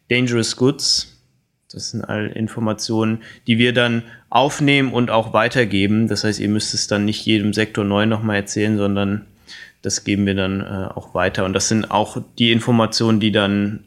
Dangerous 0.08 0.56
Goods, 0.56 1.22
das 1.70 1.90
sind 1.90 2.04
all 2.04 2.28
Informationen, 2.28 3.22
die 3.46 3.58
wir 3.58 3.72
dann 3.72 4.02
aufnehmen 4.28 4.92
und 4.92 5.10
auch 5.10 5.32
weitergeben. 5.32 6.08
Das 6.08 6.24
heißt, 6.24 6.40
ihr 6.40 6.48
müsst 6.48 6.74
es 6.74 6.86
dann 6.86 7.04
nicht 7.04 7.24
jedem 7.24 7.52
Sektor 7.52 7.84
neu 7.84 8.06
nochmal 8.06 8.36
erzählen, 8.36 8.76
sondern 8.76 9.26
das 9.82 10.04
geben 10.04 10.26
wir 10.26 10.34
dann 10.34 10.60
äh, 10.60 10.88
auch 10.94 11.14
weiter. 11.14 11.44
Und 11.44 11.52
das 11.52 11.68
sind 11.68 11.90
auch 11.90 12.18
die 12.38 12.52
Informationen, 12.52 13.20
die 13.20 13.32
dann 13.32 13.84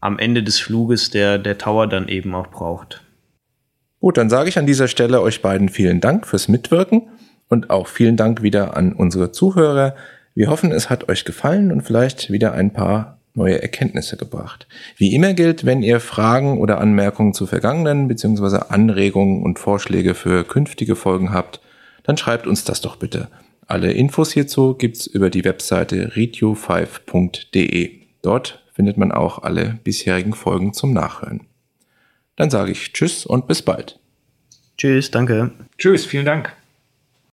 am 0.00 0.18
Ende 0.18 0.42
des 0.42 0.60
Fluges 0.60 1.10
der, 1.10 1.38
der 1.38 1.58
Tower 1.58 1.86
dann 1.86 2.08
eben 2.08 2.34
auch 2.34 2.48
braucht. 2.48 3.02
Gut, 4.00 4.16
dann 4.16 4.30
sage 4.30 4.48
ich 4.48 4.58
an 4.58 4.66
dieser 4.66 4.88
Stelle 4.88 5.20
euch 5.20 5.42
beiden 5.42 5.68
vielen 5.68 6.00
Dank 6.00 6.26
fürs 6.26 6.48
Mitwirken. 6.48 7.08
Und 7.52 7.68
auch 7.68 7.86
vielen 7.86 8.16
Dank 8.16 8.42
wieder 8.42 8.78
an 8.78 8.94
unsere 8.94 9.30
Zuhörer. 9.30 9.94
Wir 10.34 10.48
hoffen, 10.48 10.72
es 10.72 10.88
hat 10.88 11.10
euch 11.10 11.26
gefallen 11.26 11.70
und 11.70 11.82
vielleicht 11.82 12.32
wieder 12.32 12.54
ein 12.54 12.72
paar 12.72 13.18
neue 13.34 13.60
Erkenntnisse 13.60 14.16
gebracht. 14.16 14.66
Wie 14.96 15.14
immer 15.14 15.34
gilt, 15.34 15.66
wenn 15.66 15.82
ihr 15.82 16.00
Fragen 16.00 16.56
oder 16.56 16.80
Anmerkungen 16.80 17.34
zu 17.34 17.46
vergangenen 17.46 18.08
bzw. 18.08 18.70
Anregungen 18.70 19.42
und 19.42 19.58
Vorschläge 19.58 20.14
für 20.14 20.44
künftige 20.44 20.96
Folgen 20.96 21.34
habt, 21.34 21.60
dann 22.04 22.16
schreibt 22.16 22.46
uns 22.46 22.64
das 22.64 22.80
doch 22.80 22.96
bitte. 22.96 23.28
Alle 23.66 23.92
Infos 23.92 24.32
hierzu 24.32 24.72
gibt's 24.72 25.06
über 25.06 25.28
die 25.28 25.44
Webseite 25.44 26.08
readU5.de. 26.08 27.90
Dort 28.22 28.64
findet 28.72 28.96
man 28.96 29.12
auch 29.12 29.42
alle 29.42 29.78
bisherigen 29.84 30.32
Folgen 30.32 30.72
zum 30.72 30.94
Nachhören. 30.94 31.42
Dann 32.36 32.48
sage 32.48 32.72
ich 32.72 32.94
Tschüss 32.94 33.26
und 33.26 33.46
bis 33.46 33.60
bald. 33.60 33.98
Tschüss, 34.78 35.10
danke. 35.10 35.50
Tschüss, 35.76 36.06
vielen 36.06 36.24
Dank. 36.24 36.56